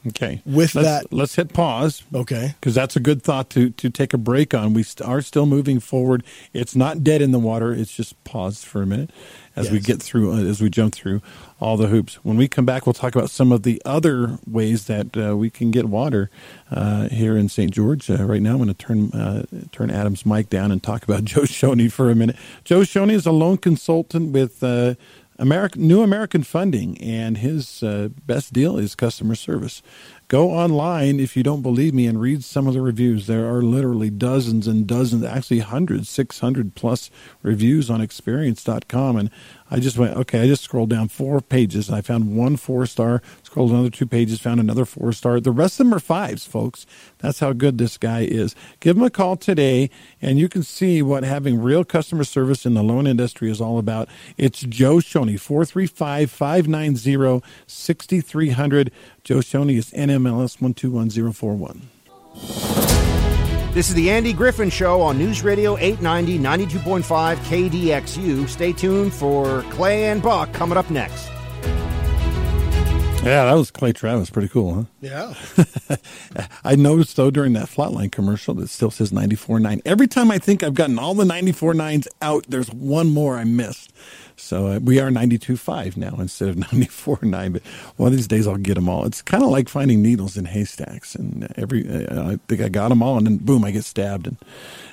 [0.09, 0.43] Okay.
[0.45, 2.03] With let's, that, let's hit pause.
[2.13, 2.55] Okay.
[2.61, 4.75] Because that's a good thought to to take a break on.
[4.75, 6.25] We st- are still moving forward.
[6.53, 7.73] It's not dead in the water.
[7.73, 9.11] It's just paused for a minute
[9.55, 9.73] as yes.
[9.73, 11.23] we get through uh, as we jump through
[11.61, 12.17] all the hoops.
[12.25, 15.51] When we come back, we'll talk about some of the other ways that uh, we
[15.51, 16.31] can get water
[16.71, 17.71] uh, here in St.
[17.71, 18.11] George.
[18.11, 21.25] Uh, right now, I'm going to turn uh, turn Adam's mic down and talk about
[21.25, 22.37] Joe Shoney for a minute.
[22.65, 24.63] Joe Shoney is a loan consultant with.
[25.43, 29.82] American, New American Funding, and his uh, best deal is customer service.
[30.28, 33.26] Go online if you don't believe me and read some of the reviews.
[33.26, 37.11] There are literally dozens and dozens, actually hundreds, 600 plus
[37.43, 39.16] reviews on experience.com.
[39.16, 39.30] And
[39.73, 42.85] I just went, okay, I just scrolled down four pages and I found one four
[42.85, 45.41] star, scrolled another two pages, found another four star.
[45.41, 46.85] The rest of them are fives, folks.
[47.20, 48.55] That's how good this guy is.
[48.81, 49.89] Give him a call today
[50.20, 53.79] and you can see what having real customer service in the loan industry is all
[53.79, 54.11] about.
[54.37, 58.93] It's Joe Shoney, 435 590 6300.
[59.25, 63.22] Joe Shoney is NMLS 121041.
[63.73, 68.47] This is the Andy Griffin Show on News Radio 890, 92.5 KDXU.
[68.47, 71.31] Stay tuned for Clay and Buck coming up next.
[73.25, 74.29] Yeah, that was Clay Travis.
[74.29, 74.85] Pretty cool, huh?
[75.01, 75.35] Yeah.
[76.64, 79.81] I noticed, though, during that Flatline commercial that still says 94.9.
[79.87, 83.91] Every time I think I've gotten all the 94.9s out, there's one more I missed.
[84.43, 87.53] So uh, we are 92.5 now instead of 94.9.
[87.53, 87.62] But
[87.97, 89.05] one of these days I'll get them all.
[89.05, 91.14] It's kind of like finding needles in haystacks.
[91.14, 94.26] And every uh, I think I got them all, and then boom, I get stabbed.
[94.26, 94.36] And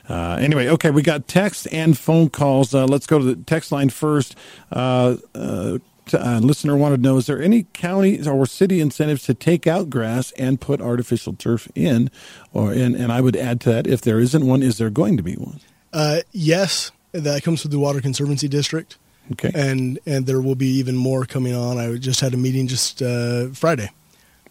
[0.07, 2.75] uh, anyway, okay, we got text and phone calls.
[2.75, 4.35] Uh, let's go to the text line first.
[4.71, 5.79] Uh, uh,
[6.13, 9.89] uh, listener wanted to know: Is there any county or city incentives to take out
[9.89, 12.11] grass and put artificial turf in?
[12.53, 15.17] Or and, and I would add to that: if there isn't one, is there going
[15.17, 15.59] to be one?
[15.91, 18.97] Uh, yes, that comes from the Water Conservancy District.
[19.31, 19.51] Okay.
[19.53, 21.77] And and there will be even more coming on.
[21.77, 23.89] I just had a meeting just uh, Friday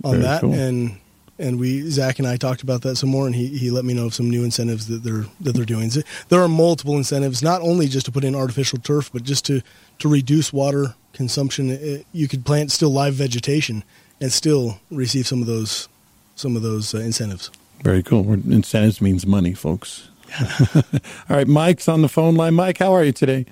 [0.04, 0.52] on Very that, cool.
[0.54, 0.98] and
[1.38, 3.94] and we Zach and I talked about that some more, and he, he let me
[3.94, 5.90] know of some new incentives that they're that they're doing.
[6.28, 9.62] There are multiple incentives, not only just to put in artificial turf, but just to
[10.00, 11.70] to reduce water consumption.
[11.70, 13.84] It, you could plant still live vegetation
[14.20, 15.88] and still receive some of those
[16.36, 17.50] some of those uh, incentives.
[17.82, 18.32] Very cool.
[18.32, 20.08] Incentives means money, folks.
[20.74, 20.82] All
[21.30, 22.54] right, Mike's on the phone line.
[22.54, 23.46] Mike, how are you today?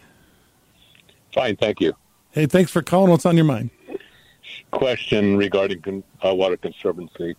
[1.36, 1.92] Fine, thank you.
[2.30, 3.10] Hey, thanks for calling.
[3.10, 3.68] What's on your mind?
[4.70, 7.36] Question regarding uh, water conservancy.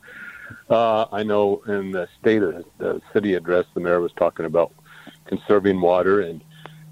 [0.70, 4.72] Uh, I know in the state of the city address, the mayor was talking about
[5.26, 6.44] conserving water, and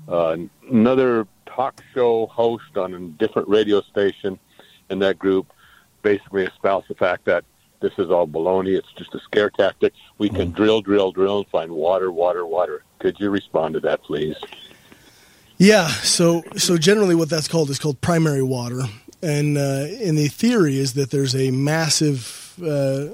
[0.08, 0.36] uh,
[0.72, 4.40] another talk show host on a different radio station
[4.90, 5.54] in that group
[6.02, 7.46] basically espoused the fact that
[7.82, 8.76] this is all baloney.
[8.76, 9.94] It's just a scare tactic.
[10.18, 10.56] We can mm.
[10.56, 12.84] drill, drill, drill, and find water, water, water.
[12.98, 14.36] Could you respond to that, please?
[15.58, 18.82] Yeah, so so generally what that's called is called primary water,
[19.22, 23.08] and uh, and the theory is that there's a massive uh,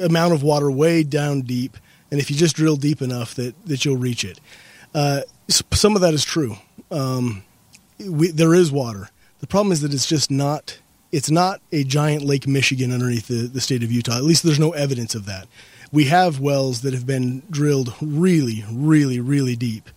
[0.00, 1.76] amount of water way down deep,
[2.10, 4.40] and if you just drill deep enough, that that you'll reach it.
[4.94, 6.56] Uh, some of that is true.
[6.90, 7.42] Um,
[7.98, 9.10] we, there is water.
[9.40, 10.78] The problem is that it's just not.
[11.12, 14.16] It's not a giant Lake Michigan underneath the, the state of Utah.
[14.16, 15.46] At least there's no evidence of that.
[15.92, 19.88] We have wells that have been drilled really, really, really deep.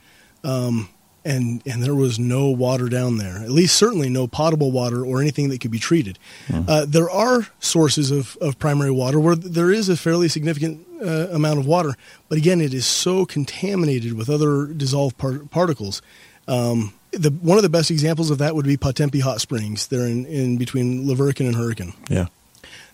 [0.43, 0.87] Um,
[1.25, 3.37] and and there was no water down there.
[3.37, 6.17] At least certainly no potable water or anything that could be treated.
[6.47, 6.65] Mm.
[6.67, 11.27] Uh, there are sources of, of primary water where there is a fairly significant uh,
[11.31, 11.95] amount of water,
[12.27, 16.01] but again, it is so contaminated with other dissolved par- particles.
[16.47, 19.87] Um, the one of the best examples of that would be Pah Tempe Hot Springs.
[19.87, 21.93] They're in, in between La Verkin and Hurricane.
[22.09, 22.27] Yeah,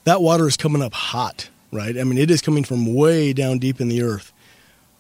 [0.05, 1.97] that water is coming up hot, right?
[1.97, 4.31] I mean, it is coming from way down deep in the earth,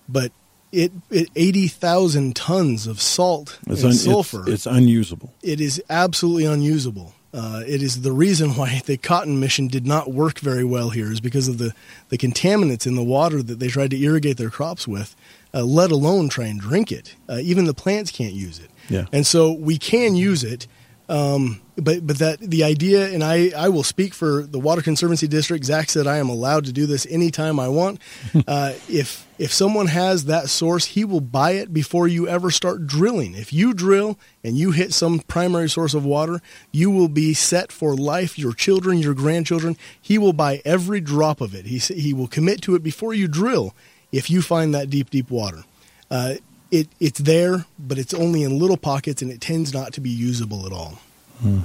[0.09, 0.31] but
[0.75, 4.41] it, it 80,000 tons of salt it's and un, sulfur.
[4.41, 5.33] It's, it's, unusable.
[5.41, 7.13] It is absolutely unusable.
[7.33, 11.11] Uh, it is the reason why the cotton mission did not work very well here
[11.11, 11.73] is because of the,
[12.09, 15.15] the contaminants in the water that they tried to irrigate their crops with,
[15.53, 17.15] uh, let alone try and drink it.
[17.29, 18.69] Uh, even the plants can't use it.
[18.89, 19.05] Yeah.
[19.11, 20.67] And so we can use it,
[21.07, 25.27] um, but but that the idea, and I, I will speak for the Water Conservancy
[25.27, 25.63] District.
[25.65, 27.99] Zach said I am allowed to do this anytime I want.
[28.47, 32.87] uh, if if someone has that source, he will buy it before you ever start
[32.87, 33.35] drilling.
[33.35, 36.41] If you drill and you hit some primary source of water,
[36.71, 38.39] you will be set for life.
[38.39, 41.65] Your children, your grandchildren, he will buy every drop of it.
[41.65, 43.75] He he will commit to it before you drill
[44.11, 45.63] if you find that deep, deep water,
[46.09, 46.35] uh,
[46.79, 50.09] it it's there, but it's only in little pockets, and it tends not to be
[50.09, 50.99] usable at all.
[51.41, 51.61] Hmm.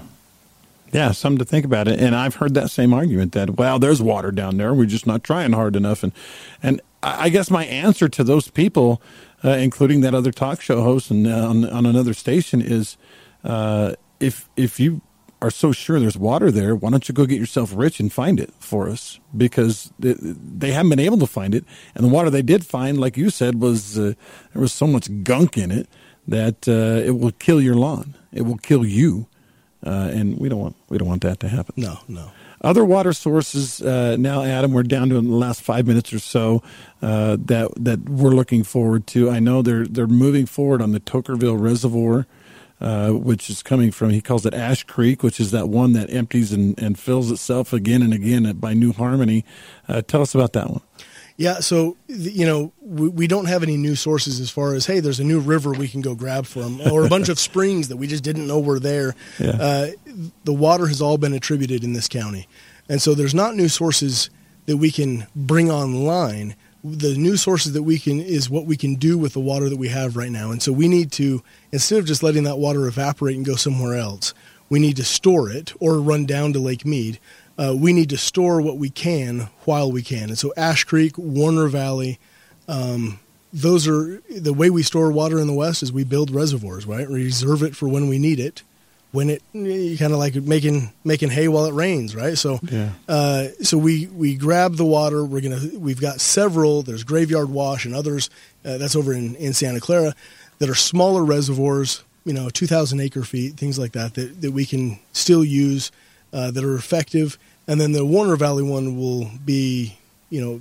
[0.92, 2.00] Yeah, something to think about it.
[2.00, 4.74] And I've heard that same argument that well, there's water down there.
[4.74, 6.02] We're just not trying hard enough.
[6.02, 6.12] And
[6.62, 9.00] and I guess my answer to those people,
[9.44, 12.96] uh, including that other talk show host and uh, on, on another station, is
[13.44, 15.00] uh, if if you
[15.43, 18.38] are so sure there's water there, why don't you go get yourself rich and find
[18.38, 19.20] it for us?
[19.36, 21.64] Because they haven't been able to find it,
[21.95, 24.14] and the water they did find, like you said, was uh,
[24.53, 25.88] there was so much gunk in it
[26.28, 28.14] that uh, it will kill your lawn.
[28.32, 29.26] It will kill you,
[29.84, 31.74] uh, and we don't want we don't want that to happen.
[31.76, 32.30] No, no.
[32.62, 34.72] Other water sources uh, now, Adam.
[34.72, 36.62] We're down to in the last five minutes or so
[37.01, 39.30] uh, that that we're looking forward to.
[39.30, 42.26] I know they're they're moving forward on the Toquerville Reservoir.
[42.81, 46.11] Uh, which is coming from, he calls it Ash Creek, which is that one that
[46.11, 49.45] empties and, and fills itself again and again by New Harmony.
[49.87, 50.81] Uh, tell us about that one.
[51.37, 55.01] Yeah, so you know we, we, don't have any new sources as far as hey,
[55.01, 57.97] there's a new river we can go grab from, or a bunch of springs that
[57.97, 59.14] we just didn't know were there.
[59.39, 59.51] Yeah.
[59.51, 59.87] Uh,
[60.45, 62.47] the water has all been attributed in this county,
[62.91, 64.28] and so there's not new sources
[64.66, 68.95] that we can bring online the new sources that we can is what we can
[68.95, 70.51] do with the water that we have right now.
[70.51, 73.94] And so we need to instead of just letting that water evaporate and go somewhere
[73.94, 74.34] else,
[74.68, 77.18] we need to store it or run down to Lake Mead.
[77.58, 80.30] Uh, we need to store what we can while we can.
[80.30, 82.18] And so Ash Creek, Warner Valley,
[82.68, 83.18] um,
[83.52, 87.08] those are the way we store water in the West is we build reservoirs, right?
[87.08, 88.62] Reserve it for when we need it
[89.12, 89.42] when it
[89.98, 92.38] kind of like making making hay while it rains, right?
[92.38, 92.90] So, yeah.
[93.08, 95.24] uh, so we we grab the water.
[95.24, 96.82] We're gonna we've got several.
[96.82, 98.30] There's Graveyard Wash and others.
[98.64, 100.14] Uh, that's over in in Santa Clara
[100.61, 102.04] that are smaller reservoirs.
[102.24, 105.90] You know, 2,000 acre feet, things like that, that that we can still use
[106.32, 107.38] uh, that are effective.
[107.66, 109.98] And then the Warner Valley one will be,
[110.28, 110.61] you know,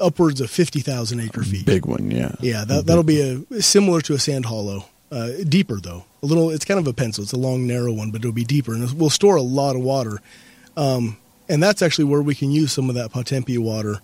[0.00, 1.66] upwards of 50,000 acre feet.
[1.66, 2.34] Big one, yeah.
[2.40, 6.04] Yeah, that, that'll be a similar to a sand hollow uh, deeper though.
[6.22, 6.50] A little.
[6.50, 7.24] It's kind of a pencil.
[7.24, 9.82] It's a long, narrow one, but it'll be deeper, and we'll store a lot of
[9.82, 10.20] water.
[10.76, 11.16] Um,
[11.48, 14.00] and that's actually where we can use some of that Pah Tempe water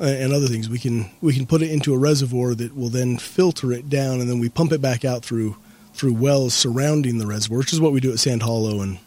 [0.00, 0.68] and other things.
[0.68, 4.20] We can we can put it into a reservoir that will then filter it down,
[4.20, 5.56] and then we pump it back out through
[5.94, 8.98] through wells surrounding the reservoir, which is what we do at Sand Hollow and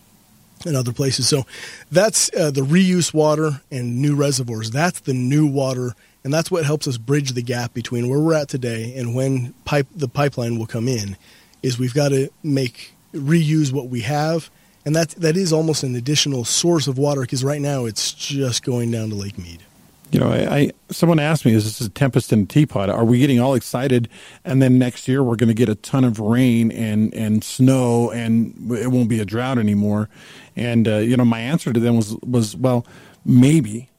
[0.65, 1.27] and other places.
[1.27, 1.45] So
[1.91, 4.71] that's uh, the reuse water and new reservoirs.
[4.71, 8.35] That's the new water, and that's what helps us bridge the gap between where we're
[8.35, 11.17] at today and when pipe the pipeline will come in
[11.63, 14.49] is we've got to make reuse what we have,
[14.85, 18.63] and that that is almost an additional source of water because right now it's just
[18.63, 19.63] going down to Lake Mead.
[20.11, 22.89] You know, I, I someone asked me, "Is this a tempest in a teapot?
[22.89, 24.09] Are we getting all excited,
[24.43, 28.11] and then next year we're going to get a ton of rain and and snow,
[28.11, 30.09] and it won't be a drought anymore?"
[30.55, 32.85] And uh, you know, my answer to them was was, "Well,
[33.25, 33.89] maybe,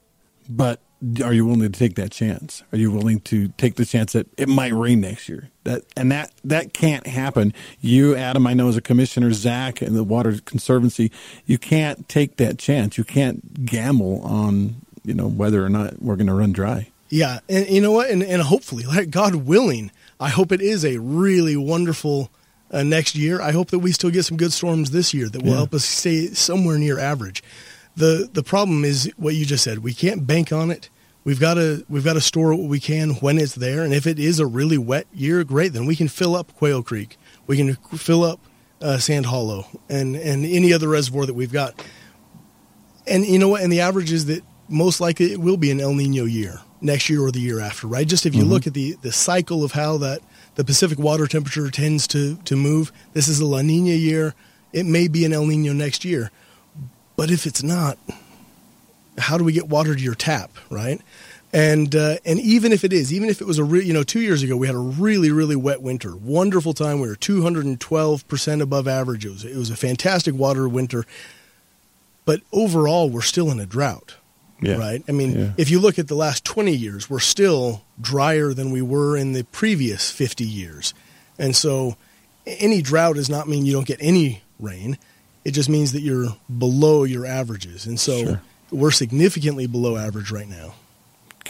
[0.48, 0.80] but
[1.24, 2.62] are you willing to take that chance?
[2.72, 5.50] Are you willing to take the chance that it might rain next year?
[5.64, 7.52] That and that that can't happen.
[7.80, 11.10] You, Adam, I know as a commissioner, Zach, and the Water Conservancy,
[11.46, 12.98] you can't take that chance.
[12.98, 16.88] You can't gamble on you know whether or not we're going to run dry.
[17.08, 18.08] Yeah, and you know what?
[18.08, 22.30] And, and hopefully, like God willing, I hope it is a really wonderful
[22.70, 23.40] uh, next year.
[23.40, 25.56] I hope that we still get some good storms this year that will yeah.
[25.56, 27.42] help us stay somewhere near average.
[27.96, 29.80] The the problem is what you just said.
[29.80, 30.88] We can't bank on it.
[31.24, 34.06] We've got to we've got to store what we can when it's there, and if
[34.06, 35.72] it is a really wet year, great.
[35.72, 37.18] Then we can fill up Quail Creek.
[37.46, 38.40] We can fill up
[38.80, 41.84] uh, Sand Hollow and and any other reservoir that we've got.
[43.06, 43.62] And you know what?
[43.62, 44.42] And the average is that
[44.72, 47.86] most likely it will be an El Nino year next year or the year after,
[47.86, 48.06] right?
[48.06, 48.50] Just if you mm-hmm.
[48.50, 50.20] look at the the cycle of how that
[50.54, 54.34] the Pacific water temperature tends to to move, this is a La Nina year.
[54.72, 56.30] It may be an El Nino next year
[57.16, 57.98] but if it's not,
[59.18, 61.00] how do we get water to your tap, right?
[61.52, 64.02] And uh, and even if it is, even if it was a real, you know,
[64.02, 67.00] two years ago we had a really really wet winter, wonderful time.
[67.00, 69.26] We were two hundred and twelve percent above average.
[69.26, 71.04] It was it was a fantastic water winter,
[72.24, 74.16] but overall we're still in a drought.
[74.62, 74.76] Yeah.
[74.76, 75.02] Right.
[75.08, 75.52] I mean, yeah.
[75.56, 79.32] if you look at the last twenty years, we're still drier than we were in
[79.32, 80.94] the previous fifty years,
[81.38, 81.96] and so
[82.46, 84.98] any drought does not mean you don't get any rain.
[85.44, 87.86] It just means that you're below your averages.
[87.86, 88.42] And so sure.
[88.70, 90.74] we're significantly below average right now.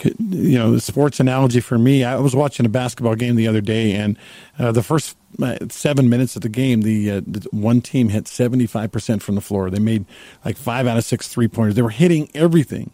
[0.03, 3.61] You know, the sports analogy for me, I was watching a basketball game the other
[3.61, 4.17] day, and
[4.57, 8.25] uh, the first uh, seven minutes of the game, the, uh, the one team hit
[8.25, 9.69] 75% from the floor.
[9.69, 10.05] They made
[10.43, 11.75] like five out of six three pointers.
[11.75, 12.91] They were hitting everything.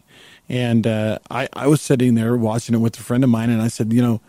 [0.50, 3.62] And uh, I, I was sitting there watching it with a friend of mine, and
[3.62, 4.20] I said, you know,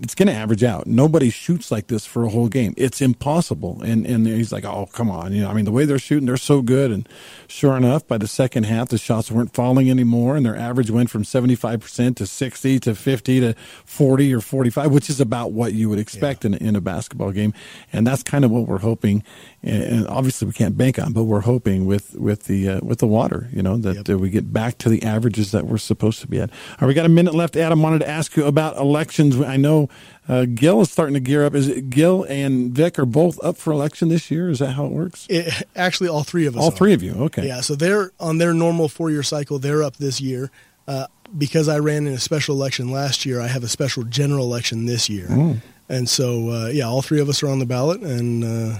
[0.00, 0.86] it's going to average out.
[0.86, 2.74] Nobody shoots like this for a whole game.
[2.76, 3.82] It's impossible.
[3.82, 6.26] And and he's like, oh come on, you know, I mean the way they're shooting,
[6.26, 6.92] they're so good.
[6.92, 7.08] And
[7.48, 11.10] sure enough, by the second half, the shots weren't falling anymore, and their average went
[11.10, 15.20] from seventy five percent to sixty to fifty to forty or forty five, which is
[15.20, 16.52] about what you would expect yeah.
[16.52, 17.52] in in a basketball game.
[17.92, 19.24] And that's kind of what we're hoping.
[19.60, 23.08] And obviously, we can't bank on, but we're hoping with with the uh, with the
[23.08, 24.20] water, you know, that yep.
[24.20, 26.50] we get back to the averages that we're supposed to be at.
[26.50, 27.56] All right, we got a minute left.
[27.56, 29.40] Adam wanted to ask you about elections.
[29.40, 29.88] I know
[30.28, 31.56] uh, Gil is starting to gear up.
[31.56, 34.48] Is it Gil and Vic are both up for election this year?
[34.48, 35.26] Is that how it works?
[35.28, 36.62] It, actually, all three of us.
[36.62, 36.76] All are.
[36.76, 37.14] three of you.
[37.14, 37.48] Okay.
[37.48, 37.60] Yeah.
[37.60, 39.58] So they're on their normal four-year cycle.
[39.58, 40.52] They're up this year.
[40.86, 41.06] Uh,
[41.36, 44.86] because I ran in a special election last year, I have a special general election
[44.86, 45.26] this year.
[45.26, 45.60] Mm.
[45.90, 48.78] And so, uh, yeah, all three of us are on the ballot, and uh,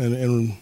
[0.00, 0.56] and, and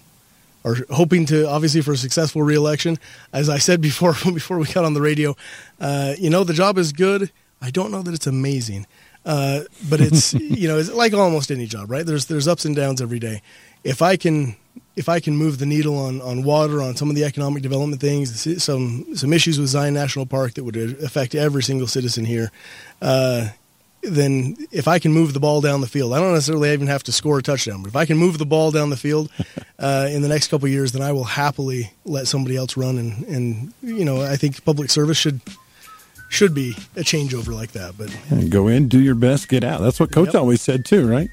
[0.64, 2.98] are hoping to obviously for a successful reelection.
[3.32, 5.36] As I said before, before we got on the radio,
[5.80, 7.30] uh, you know the job is good.
[7.60, 8.86] I don't know that it's amazing.
[9.24, 12.06] Uh, but it's you know it's like almost any job, right?
[12.06, 13.42] There's there's ups and downs every day.
[13.84, 14.56] If I can
[14.96, 18.00] if I can move the needle on, on water, on some of the economic development
[18.00, 22.50] things, some some issues with Zion National Park that would affect every single citizen here,
[23.00, 23.48] uh,
[24.02, 27.02] then if I can move the ball down the field, I don't necessarily even have
[27.04, 29.30] to score a touchdown, but if I can move the ball down the field
[29.78, 32.98] uh, in the next couple years, then I will happily let somebody else run.
[32.98, 35.40] And, and you know, I think public service should
[36.30, 37.96] should be a changeover like that.
[37.96, 39.80] But and go in, do your best, get out.
[39.80, 40.36] That's what Coach yep.
[40.36, 41.30] always said too, right?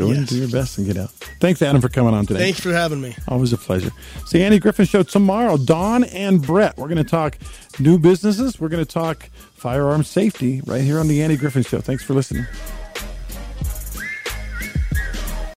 [0.00, 0.18] Go yes.
[0.18, 1.10] in, do your best, and get out.
[1.40, 2.40] Thanks, Adam, for coming on today.
[2.40, 3.14] Thanks for having me.
[3.28, 3.90] Always a pleasure.
[4.24, 5.58] See Andy Griffin Show tomorrow.
[5.58, 6.78] Dawn and Brett.
[6.78, 7.36] We're going to talk
[7.78, 8.58] new businesses.
[8.58, 11.82] We're going to talk firearm safety right here on the Andy Griffin Show.
[11.82, 12.46] Thanks for listening.